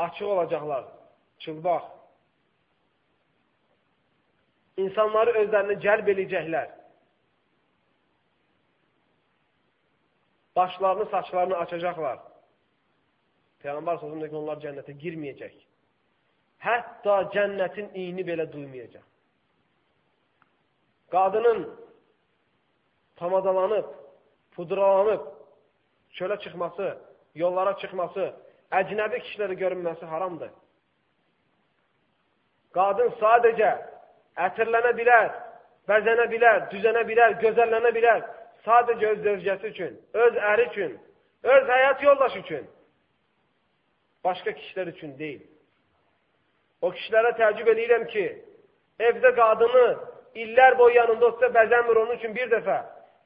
açıq 0.04 0.34
olacaqlar, 0.34 0.84
çılbaq, 1.46 1.88
insanları 4.84 5.38
özlərini 5.46 5.80
cəlb 5.88 6.12
eləyəcəklər. 6.16 6.70
Başlarını, 10.60 11.08
saçlarını 11.16 11.64
açacaqlar. 11.64 12.20
Peyğəmbər 13.64 14.04
sözündə 14.04 14.28
ki, 14.28 14.42
onlar 14.44 14.60
cənnətə 14.60 15.00
girməyəcək. 15.06 15.71
Hətta 16.62 17.16
cənnətin 17.34 17.90
iyini 17.98 18.24
belə 18.26 18.46
duymayacaq. 18.52 19.06
Qadının 21.12 21.62
tamadalanıb, 23.16 23.88
pudralanıb, 24.56 25.22
çölə 26.18 26.38
çıxması, 26.44 26.98
yollara 27.36 27.78
çıxması, 27.78 28.34
əcnəbi 28.80 29.20
kişiləri 29.26 29.56
görünməsi 29.64 30.06
haramdır. 30.06 30.52
Qadın 32.78 33.10
sadəcə 33.22 33.72
ətirlənə 34.48 34.94
bilər, 35.00 35.32
bəzənə 35.90 36.28
bilər, 36.32 36.68
düzənə 36.72 37.04
bilər, 37.10 37.40
gözəllənə 37.44 37.92
bilər. 37.98 38.22
Sadəcə 38.66 39.16
öz 39.16 39.24
zövcəsi 39.26 39.74
üçün, 39.74 39.98
öz 40.14 40.36
əri 40.54 40.68
üçün, 40.70 41.00
öz 41.44 41.70
həyat 41.76 42.04
yoldaşı 42.04 42.40
üçün. 42.46 42.68
Başqa 44.24 44.52
kişilər 44.52 44.94
üçün 44.94 45.18
deyil. 45.20 45.51
O 46.82 46.90
kişilərə 46.90 47.36
təəccüb 47.38 47.70
edirəm 47.76 48.08
ki, 48.10 48.24
evdə 49.10 49.32
qadını 49.38 49.86
illər 50.44 50.78
boyu 50.80 50.96
yanında 50.96 51.28
olsa 51.28 51.52
bəzənmir 51.58 52.00
onun 52.04 52.18
üçün 52.18 52.36
bir 52.36 52.50
dəfə. 52.54 52.80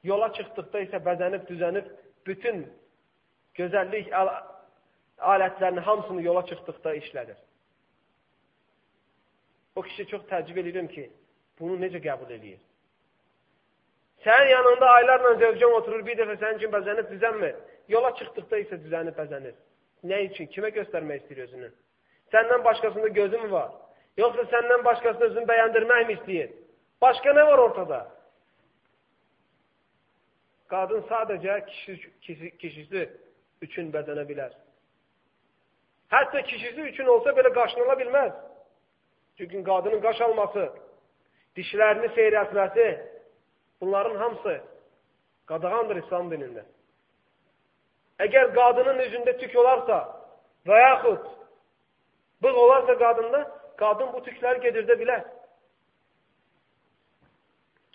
Yola 0.04 0.28
çıxdıqda 0.36 0.82
isə 0.84 1.00
bəzənib, 1.06 1.46
düzənib, 1.48 1.88
bütün 2.26 2.66
gözəllik 3.58 4.12
alətlərini 4.12 5.80
hamısını 5.88 6.22
yola 6.22 6.44
çıxdıqda 6.46 6.94
işlədir. 7.00 7.38
O 9.76 9.82
kişi 9.82 10.06
çox 10.12 10.28
təəccüb 10.30 10.60
edirəm 10.62 10.88
ki, 10.92 11.10
bunu 11.60 11.78
necə 11.80 12.00
qəbul 12.04 12.30
edir? 12.36 12.60
Sənin 14.24 14.50
yanında 14.50 14.90
aylarla 14.98 15.32
zövcən 15.40 15.74
oturur, 15.80 16.04
bir 16.06 16.16
dəfə 16.20 16.36
sənin 16.40 16.60
üçün 16.60 16.72
bəzənib, 16.72 17.10
düzənmir. 17.12 17.56
Yola 17.88 18.12
çıxdıqda 18.20 18.62
isə 18.64 18.78
düzənib, 18.84 19.16
bəzənir. 19.18 19.56
Nə 20.04 20.22
üçün? 20.28 20.48
Kimə 20.54 20.72
göstərmək 20.76 21.22
istəyir 21.22 21.44
özünü? 21.46 21.70
Səndən 22.34 22.64
başqasında 22.64 23.08
gözü 23.08 23.38
mü 23.38 23.50
var? 23.50 23.70
Yoxsa 24.16 24.42
səndən 24.52 24.84
başqasını 24.84 25.24
özünü 25.24 25.48
bəyəndirmək 25.50 26.06
mi 26.06 26.14
istəyir? 26.18 26.52
Başqa 27.02 27.34
nə 27.36 27.46
var 27.46 27.58
ortada? 27.58 28.00
Qadın 30.68 31.04
sadəcə 31.10 31.66
kişi, 31.66 31.96
kişi, 32.20 32.50
kişisi 32.58 33.02
üçün 33.62 33.92
bədənə 33.94 34.24
bilər. 34.28 34.54
Hətta 36.10 36.42
kişisi 36.42 36.80
üçün 36.90 37.06
olsa 37.06 37.30
belə 37.36 37.52
qaşınıla 37.54 37.98
bilməz. 38.00 38.32
Çünki 39.38 39.62
qadının 39.64 40.00
qaş 40.00 40.20
alması, 40.20 40.68
dişlərini 41.56 42.08
seyrətməsi, 42.16 42.86
bunların 43.80 44.16
hamısı 44.16 44.60
qadağandır 45.46 46.02
İslam 46.02 46.30
dinində. 46.32 46.64
Əgər 48.18 48.54
qadının 48.56 49.02
üzündə 49.06 49.36
tük 49.38 49.56
olarsa 49.60 49.98
və 50.66 50.78
yaxud 50.82 51.35
bığ 52.42 52.52
olarsa 52.52 52.98
qadında, 52.98 53.40
qadın 53.76 54.12
bu 54.12 54.22
tükləri 54.26 54.62
gedirdə 54.66 54.96
bilər. 55.00 55.24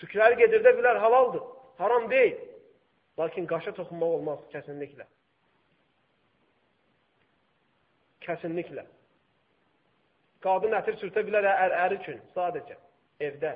Tükləri 0.02 0.40
gedirdə 0.40 0.74
bilər, 0.78 0.98
halaldır. 0.98 1.44
Haram 1.78 2.10
deyil. 2.12 2.38
Lakin 3.20 3.46
qaşa 3.46 3.74
toxunmaq 3.78 4.16
olmaz, 4.18 4.40
kəsinliklə. 4.54 5.06
Kəsinliklə. 8.26 8.86
Qadın 10.42 10.74
ətir 10.80 10.98
sürtə 11.02 11.22
bilər 11.28 11.46
ər, 11.46 11.76
əri 11.86 12.00
üçün, 12.02 12.22
sadəcə, 12.36 12.78
evdə. 13.22 13.56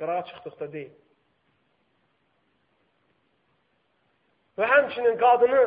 Qırağa 0.00 0.22
çıxdıqda 0.30 0.70
deyil. 0.72 0.92
Və 4.58 4.68
həmçinin 4.70 5.18
qadını 5.18 5.62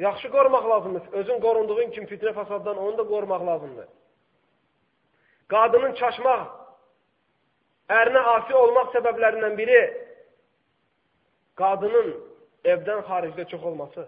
yaxşı 0.00 0.28
qorumaq 0.30 0.64
lazımdır. 0.70 1.02
Özün 1.12 1.40
qorunduğun 1.40 1.90
kimi 1.90 2.06
fitnə 2.06 2.32
fasaddan 2.32 2.76
onu 2.76 2.98
da 2.98 3.02
qorumaq 3.02 3.46
lazımdır. 3.46 3.88
Qadının 5.48 5.92
çaşmaq, 6.00 6.42
ərinə 7.98 8.22
asi 8.36 8.54
olmaq 8.54 8.94
səbəblərindən 8.94 9.56
biri 9.60 9.80
qadının 11.60 12.08
evdən 12.72 13.02
xaricdə 13.08 13.48
çox 13.52 13.64
olması. 13.70 14.06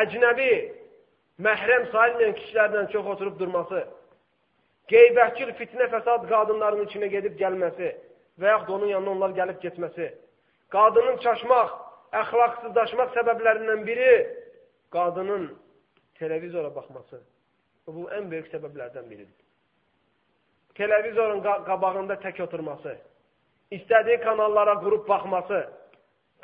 Əcnəbi, 0.00 0.50
məhrəm 1.46 1.90
sayılmayan 1.92 2.34
kişilərlə 2.38 2.86
çox 2.92 3.12
oturub 3.14 3.38
durması, 3.40 3.84
qeybətçil, 4.92 5.52
fitnə, 5.60 5.90
fəsad 5.94 6.28
qadınların 6.32 6.86
içinə 6.86 7.10
gedib 7.12 7.36
gəlməsi 7.42 7.92
və 8.40 8.54
yaxud 8.54 8.74
onun 8.78 8.94
yanına 8.94 9.10
onlar 9.16 9.36
gəlib 9.40 9.60
getməsi, 9.66 10.12
qadının 10.70 11.18
çaşmaq, 11.26 11.89
əxlaqsızlaşmaq 12.12 13.12
səbəblərindən 13.16 13.84
biri 13.86 14.12
qadının 14.94 15.50
televizora 16.18 16.74
baxması. 16.74 17.20
Bu, 17.86 18.06
ən 18.14 18.28
böyük 18.30 18.50
səbəblərdən 18.52 19.06
biridir. 19.10 19.38
Televizorun 20.78 21.40
qabağında 21.42 22.16
tək 22.22 22.42
oturması, 22.44 22.92
istədiyi 23.74 24.20
kanallara 24.22 24.76
qrup 24.82 25.08
baxması 25.08 25.64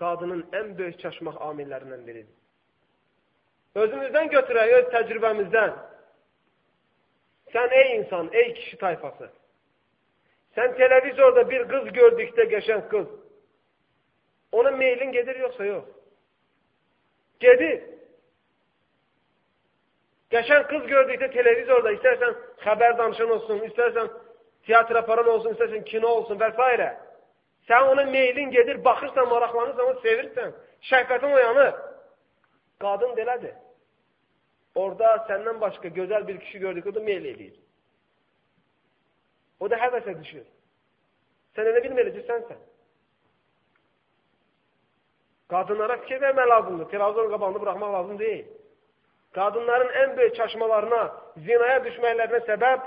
qadının 0.00 0.42
ən 0.58 0.72
böyük 0.78 0.98
çaşmaq 1.00 1.38
amillərindən 1.50 2.02
biridir. 2.06 2.34
Özümüzdən 3.76 4.30
götürək, 4.32 4.72
öz 4.78 4.86
təcrübəmizdən. 4.94 5.76
Sən 7.54 7.74
ey 7.80 7.96
insan, 7.98 8.30
ey 8.32 8.54
kişi 8.54 8.78
tayfası. 8.80 9.28
Sən 10.56 10.76
televizorda 10.76 11.44
bir 11.50 11.66
qız 11.70 11.90
gördükdə 11.98 12.48
qəşən 12.54 12.86
qız. 12.92 13.06
Ona 14.56 14.70
meylin 14.70 15.12
gedir 15.12 15.36
yoxsa 15.36 15.64
yox? 15.64 15.88
Gedir. 17.44 17.80
Qəşən 20.32 20.62
qız 20.70 20.86
gördükdə 20.90 21.28
televizorda 21.34 21.92
istərsən 21.96 22.38
xəbər 22.64 22.94
danışan 22.98 23.34
olsun, 23.34 23.60
istərsən 23.68 24.08
teatr 24.68 25.00
aparan 25.02 25.28
olsun, 25.34 25.52
istərsən 25.54 25.84
kino 25.90 26.14
olsun 26.20 26.40
və 26.40 26.48
s. 26.56 26.88
Sən 27.68 27.90
ona 27.92 28.04
meylin 28.04 28.50
gedir, 28.50 28.80
baxırsan, 28.84 29.28
maraqlanırsan, 29.28 29.90
onu 29.90 30.00
sevirsən, 30.06 30.54
şəhvətin 30.90 31.32
oyanır. 31.34 31.72
Qadın 32.80 33.12
belədir. 33.18 33.54
Orada 34.74 35.10
səndən 35.28 35.60
başqa 35.60 35.90
gözəl 35.98 36.26
bir 36.28 36.38
kişi 36.44 36.62
gördükdə 36.64 36.92
o 36.92 36.94
da 36.94 37.02
meyl 37.10 37.24
edir. 37.32 37.52
O 39.60 39.70
da 39.70 39.76
həvəsə 39.84 40.16
düşür. 40.22 40.46
Sən 41.56 41.70
elə 41.72 41.84
bilməyəcəksən. 41.86 42.56
Qadınlara 45.48 45.96
fikir 46.02 46.20
vermək 46.20 46.48
lazımdır. 46.48 46.88
Televizorun 46.90 47.30
qabağını 47.30 47.60
buraxmaq 47.60 47.92
lazım 47.92 48.18
deyil. 48.18 48.46
Qadınların 49.34 49.88
ən 50.02 50.16
böyük 50.16 50.34
çaşmalarına, 50.36 51.02
zinaya 51.36 51.78
düşməklərinə 51.84 52.40
səbəb 52.50 52.80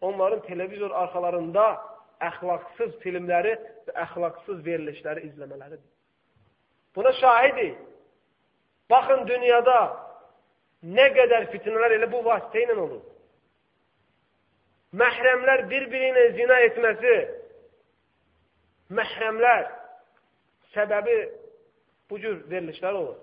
onların 0.00 0.42
televizor 0.42 0.90
arxalarında 0.90 1.66
əxlaqsız 2.28 2.96
filmləri 3.04 3.54
və 3.86 3.94
əxlaqsız 4.04 4.64
verilişləri 4.66 5.24
izləmələridir. 5.28 5.88
Buna 6.96 7.12
şahidik. 7.12 7.78
Baxın 8.90 9.26
dünyada 9.26 9.78
nə 10.82 11.06
qədər 11.16 11.48
fitnələr 11.52 11.96
elə 11.96 12.10
bu 12.12 12.20
vasitə 12.26 12.66
ilə 12.66 12.76
olur. 12.76 13.04
Məhrəmlər 15.00 15.68
bir-biri 15.70 16.10
ilə 16.10 16.24
zina 16.36 16.58
etməsi, 16.66 17.14
məhrəmlər 18.98 19.70
səbəbi 20.74 21.16
bu 22.12 22.18
cür 22.20 22.42
verilişlər 22.50 22.92
olur. 22.92 23.16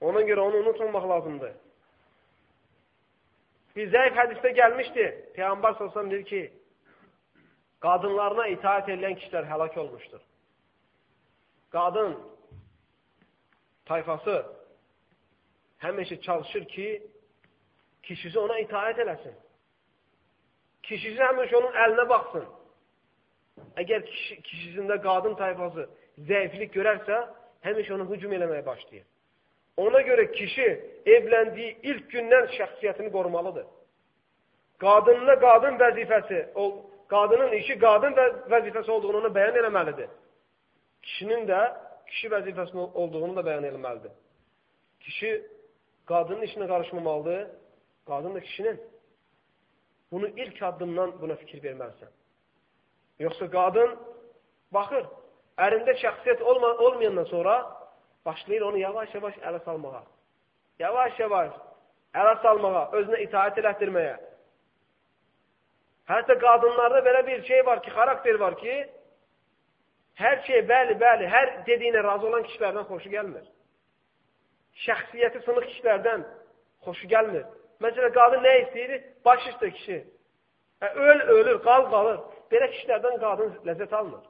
Ona 0.00 0.22
görə 0.24 0.40
onu 0.40 0.56
unutmamaq 0.64 1.08
lazımdır. 1.08 1.52
Bir 3.76 3.90
zəif 3.92 4.16
hədisdə 4.16 4.52
gəlmişdi. 4.58 5.04
Peyğəmbər 5.36 5.76
sallallahu 5.76 6.10
deyir 6.10 6.24
ki, 6.30 6.42
qadınlarına 7.84 8.46
itaat 8.54 8.88
edən 8.88 9.18
kişilər 9.20 9.44
həlak 9.50 9.76
olmuşdur. 9.82 10.22
Qadın 11.74 12.14
tayfası 13.86 14.36
həmişə 15.84 16.20
çalışır 16.20 16.64
ki, 16.74 16.86
kişisi 18.02 18.38
ona 18.38 18.58
itaat 18.58 18.98
eləsin. 19.04 19.34
Kişisi 20.82 21.20
həmişə 21.20 21.56
onun 21.60 21.76
əlinə 21.84 22.08
baxsın. 22.08 22.48
Əgər 23.82 24.06
kişi, 24.08 24.40
kişisində 24.48 25.02
qadın 25.02 25.34
tayfası 25.34 25.88
zəiflik 26.18 26.74
görərsə, 26.74 27.20
həmişə 27.66 27.94
onu 27.96 28.06
hücum 28.10 28.32
eləməyə 28.32 28.64
başlayır. 28.66 29.06
Ona 29.76 30.00
görə 30.06 30.26
kişi 30.32 30.66
evləndiyi 31.16 31.76
ilk 31.82 32.10
gündən 32.12 32.50
şəxsiyyətini 32.56 33.10
qorumalıdır. 33.12 33.66
Qadınına 34.78 35.34
qadın 35.46 35.78
vəzifəsi, 35.82 36.38
qadının 37.14 37.52
işi 37.60 37.78
qadın 37.78 38.14
vəzifəsi 38.52 38.90
olduğunu 38.90 39.18
ona 39.22 39.32
bəyan 39.38 39.58
eləməlidir. 39.62 40.08
Kişinin 41.02 41.48
də 41.50 41.60
kişi 42.06 42.28
vəzifəsinin 42.34 42.94
olduğunu 43.00 43.36
da 43.36 43.42
bəyan 43.48 43.66
eləməlidir. 43.70 44.14
Kişi 45.00 45.30
qadının 46.06 46.42
işinə 46.46 46.68
qarışmamalıdır, 46.68 47.48
qadın 48.06 48.34
da 48.34 48.40
kişinin. 48.40 48.80
Bunu 50.12 50.28
ilk 50.28 50.62
addımdan 50.62 51.20
buna 51.20 51.34
fikir 51.34 51.62
verməlisən. 51.62 52.12
Yoxsa 53.18 53.50
qadın 53.50 53.98
baxır, 54.72 55.06
ərində 55.58 55.94
şəxsiyyət 56.00 56.42
olma, 56.42 56.74
olmayandan 56.86 57.24
sonra 57.30 57.54
başlayır 58.26 58.62
onu 58.62 58.78
yavaş-yavaş 58.78 59.34
ələ 59.48 59.64
salmağa. 59.64 60.02
Yavaş-yavaş 60.78 61.50
ələ 62.14 62.34
salmağa, 62.42 62.84
özünə 62.98 63.20
itaət 63.26 63.60
elətdirməyə. 63.62 64.14
Hətta 66.10 66.36
qadınlarda 66.40 67.00
belə 67.06 67.26
bir 67.26 67.44
şey 67.48 67.66
var 67.66 67.82
ki, 67.82 67.90
xarakter 67.90 68.40
var 68.40 68.56
ki, 68.60 68.74
hər 70.20 70.42
şey 70.46 70.64
bəli, 70.68 70.98
bəli, 71.00 71.28
hər 71.30 71.52
dediyinə 71.68 72.02
razı 72.04 72.26
olan 72.28 72.44
kişilərdən 72.48 72.88
xoşu 72.90 73.12
gəlmir. 73.14 73.46
Şəxsiyyəti 74.84 75.44
sınıq 75.46 75.70
kişilərdən 75.70 76.26
xoşu 76.84 77.08
gəlmir. 77.14 77.46
Məsələn, 77.80 78.12
qadın 78.18 78.44
nə 78.44 78.54
istəyir? 78.64 79.00
Baş 79.24 79.48
üstə 79.54 79.70
kişi. 79.78 79.98
Öl, 80.82 81.20
ölür, 81.36 81.58
qal, 81.64 81.88
qalır. 81.90 82.20
Belə 82.52 82.68
kişilərdən 82.74 83.20
qadın 83.22 83.54
ləzzət 83.66 83.94
almır. 83.96 84.22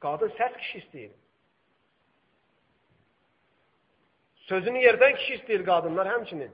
Qadın 0.00 0.30
səs 0.38 0.56
kişi 0.56 0.78
istəyir. 0.78 1.12
Sözünü 4.48 4.78
yerdən 4.86 5.16
kişi 5.18 5.34
istəyir 5.38 5.64
qadınlar 5.66 6.06
həmçinin. 6.06 6.52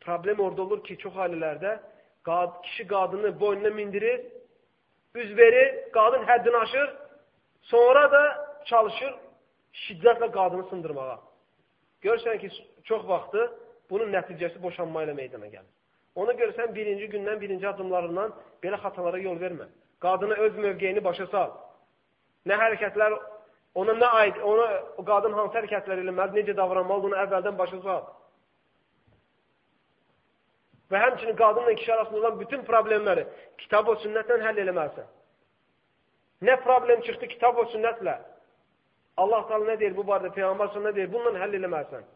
Problem 0.00 0.40
orada 0.40 0.62
olur 0.62 0.84
ki, 0.84 0.96
çox 0.98 1.16
ailələrdə 1.24 1.74
qad 2.24 2.62
kişi 2.62 2.86
qadını 2.88 3.40
boynuna 3.40 3.70
mindirir, 3.70 4.20
üz 5.14 5.36
verir, 5.36 5.92
qadın 5.92 6.24
həddini 6.30 6.56
aşır, 6.56 6.94
sonra 7.72 8.12
da 8.12 8.22
çalışır 8.64 9.14
şiddətlə 9.84 10.30
qadını 10.32 10.68
sındırmağa. 10.70 11.20
Görürsən 12.02 12.40
ki, 12.40 12.48
çox 12.84 13.04
vaxtı 13.08 13.44
bunun 13.90 14.12
nəticəsi 14.16 14.62
boşanma 14.62 15.04
ilə 15.04 15.14
meydana 15.14 15.46
gəlir. 15.46 15.79
Ona 16.18 16.32
görə 16.38 16.54
sən 16.56 16.72
birinci 16.74 17.06
gündən, 17.12 17.38
birinci 17.40 17.68
adımlarından 17.68 18.32
belə 18.62 18.78
xatalara 18.82 19.18
yol 19.18 19.38
vermə. 19.40 19.68
Qadına 20.02 20.34
öz 20.34 20.56
mövqeyini 20.56 21.04
başa 21.04 21.26
sal. 21.30 21.52
Nə 22.46 22.56
hərəkətlər, 22.58 23.14
ona 23.78 23.94
nə 23.94 24.08
aid, 24.22 24.40
ona 24.42 24.66
o 24.98 25.04
qadın 25.04 25.36
hansı 25.38 25.60
hərəkətlər 25.60 26.02
eləməli, 26.02 26.40
necə 26.40 26.56
davranmalı, 26.56 27.02
bunu 27.08 27.18
əvvəldən 27.24 27.58
başa 27.58 27.80
sal. 27.84 28.02
Və 30.90 30.98
həmçinin 30.98 31.36
qadınla 31.38 31.74
kişi 31.74 31.92
arasında 31.94 32.18
olan 32.18 32.40
bütün 32.40 32.64
problemləri 32.66 33.26
kitab 33.62 33.86
və 33.86 33.98
sünnətlə 34.02 34.40
həll 34.42 34.62
eləməlisən. 34.64 35.10
Nə 36.48 36.56
problem 36.64 37.04
çıxdı 37.06 37.28
kitab 37.36 37.58
və 37.60 37.68
sünnətlə? 37.74 38.16
Allah 39.20 39.44
Taala 39.48 39.68
nə 39.68 39.76
deyir 39.78 39.94
bu 39.94 40.02
barədə? 40.08 40.32
Peyğəmbər 40.34 40.74
nə 40.86 40.94
deyir? 40.96 41.12
Bununla 41.12 41.38
həll 41.44 41.54
eləməlisən. 41.60 42.08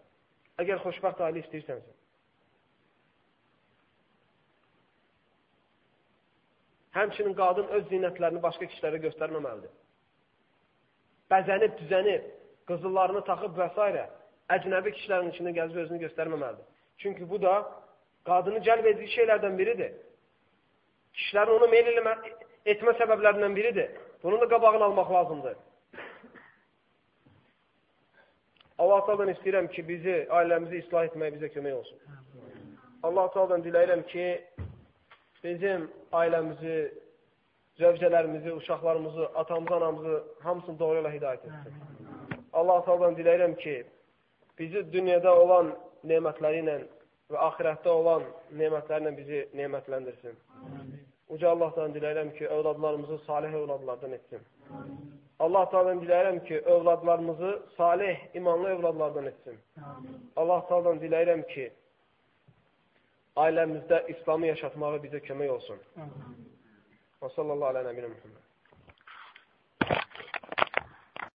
Əgər 0.65 0.83
xoşbəxt 0.83 1.23
ailə 1.27 1.45
istəyirsənsə. 1.45 1.93
Həmçinin 6.95 7.35
qadın 7.35 7.73
öz 7.77 7.87
zinətlərini 7.91 8.43
başqa 8.43 8.69
kişilərə 8.71 9.01
göstərməməlidir. 9.09 9.73
Bəzənib, 11.33 11.75
düzənib, 11.81 12.29
qızıllarını 12.71 13.25
taxıb 13.27 13.59
və 13.59 13.69
s. 13.75 14.07
əcnəbi 14.55 14.93
kişilərin 14.97 15.33
içində 15.33 15.55
gəzib 15.59 15.83
özünü 15.85 15.99
göstərməməlidir. 16.07 16.67
Çünki 16.99 17.31
bu 17.31 17.43
da 17.43 17.55
qadını 18.29 18.61
cəlb 18.67 18.87
edici 18.93 19.13
şeylərdən 19.17 19.59
biridir. 19.59 19.93
Kişilərin 21.15 21.57
onu 21.59 21.69
eləmə, 21.81 22.15
etmə 22.67 22.95
səbəblərindən 23.01 23.57
biridir. 23.57 23.91
Bunun 24.23 24.41
da 24.41 24.49
qabağını 24.49 24.85
almaq 24.85 25.13
lazımdır. 25.13 25.57
Allah 28.79 29.05
Taala'dan 29.07 29.31
istəyirəm 29.35 29.69
ki, 29.71 29.83
bizi, 29.89 30.15
ailəmizi 30.39 30.81
islah 30.83 31.05
etməyə 31.09 31.37
bizə 31.37 31.51
kömək 31.55 31.75
olsun. 31.79 31.99
Allah 33.07 33.29
Taala'dan 33.35 33.63
diləyirəm 33.67 34.03
ki, 34.11 34.25
bizim 35.45 35.91
ailəmizi, 36.13 36.95
zövcələrimizi, 37.79 38.53
uşaqlarımızı, 38.53 39.27
atamızı, 39.27 39.75
anamızı 39.75 40.23
hamısını 40.41 40.79
doğru 40.79 40.97
yola 40.97 41.11
hidayət 41.15 41.47
etsin. 41.47 41.75
Allah 42.53 42.85
Taala'dan 42.85 43.17
diləyirəm 43.19 43.57
ki, 43.57 43.85
bizi 44.59 44.85
dünyada 44.93 45.35
olan 45.41 45.73
nemətləri 46.07 46.63
ilə 46.63 46.77
və 47.33 47.41
axirətdə 47.49 47.89
olan 47.89 48.23
nemətlərlə 48.61 49.17
bizi 49.17 49.41
nemətləndirsin. 49.59 50.37
Uca 51.29 51.51
Allahdan 51.51 51.95
diləyirəm 51.97 52.35
ki, 52.39 52.49
övladlarımızı 52.49 53.19
salih 53.27 53.55
övladlardan 53.55 54.13
etsin. 54.13 54.41
Allah 55.39 55.71
Taala'dan 55.71 56.03
diləyirəm 56.05 56.45
ki, 56.45 56.61
övladlarımızı 56.61 57.63
salih, 57.77 58.19
imanlı 58.35 58.69
övladlardan 58.69 59.27
etsin. 59.27 59.57
Allah 60.37 60.67
Taala'dan 60.69 60.99
diləyirəm 60.99 61.47
ki, 61.55 61.73
ailəmizdə 63.43 64.01
İslamı 64.15 64.47
yaşatmağı 64.53 65.03
bizə 65.05 65.21
kömək 65.29 65.53
olsun. 65.57 65.81
Və 67.23 67.31
sallallahu 67.37 67.73
aleyhi 67.73 67.87
və 67.87 67.95
səlləm 67.95 68.13
Muhammed. 68.17 68.44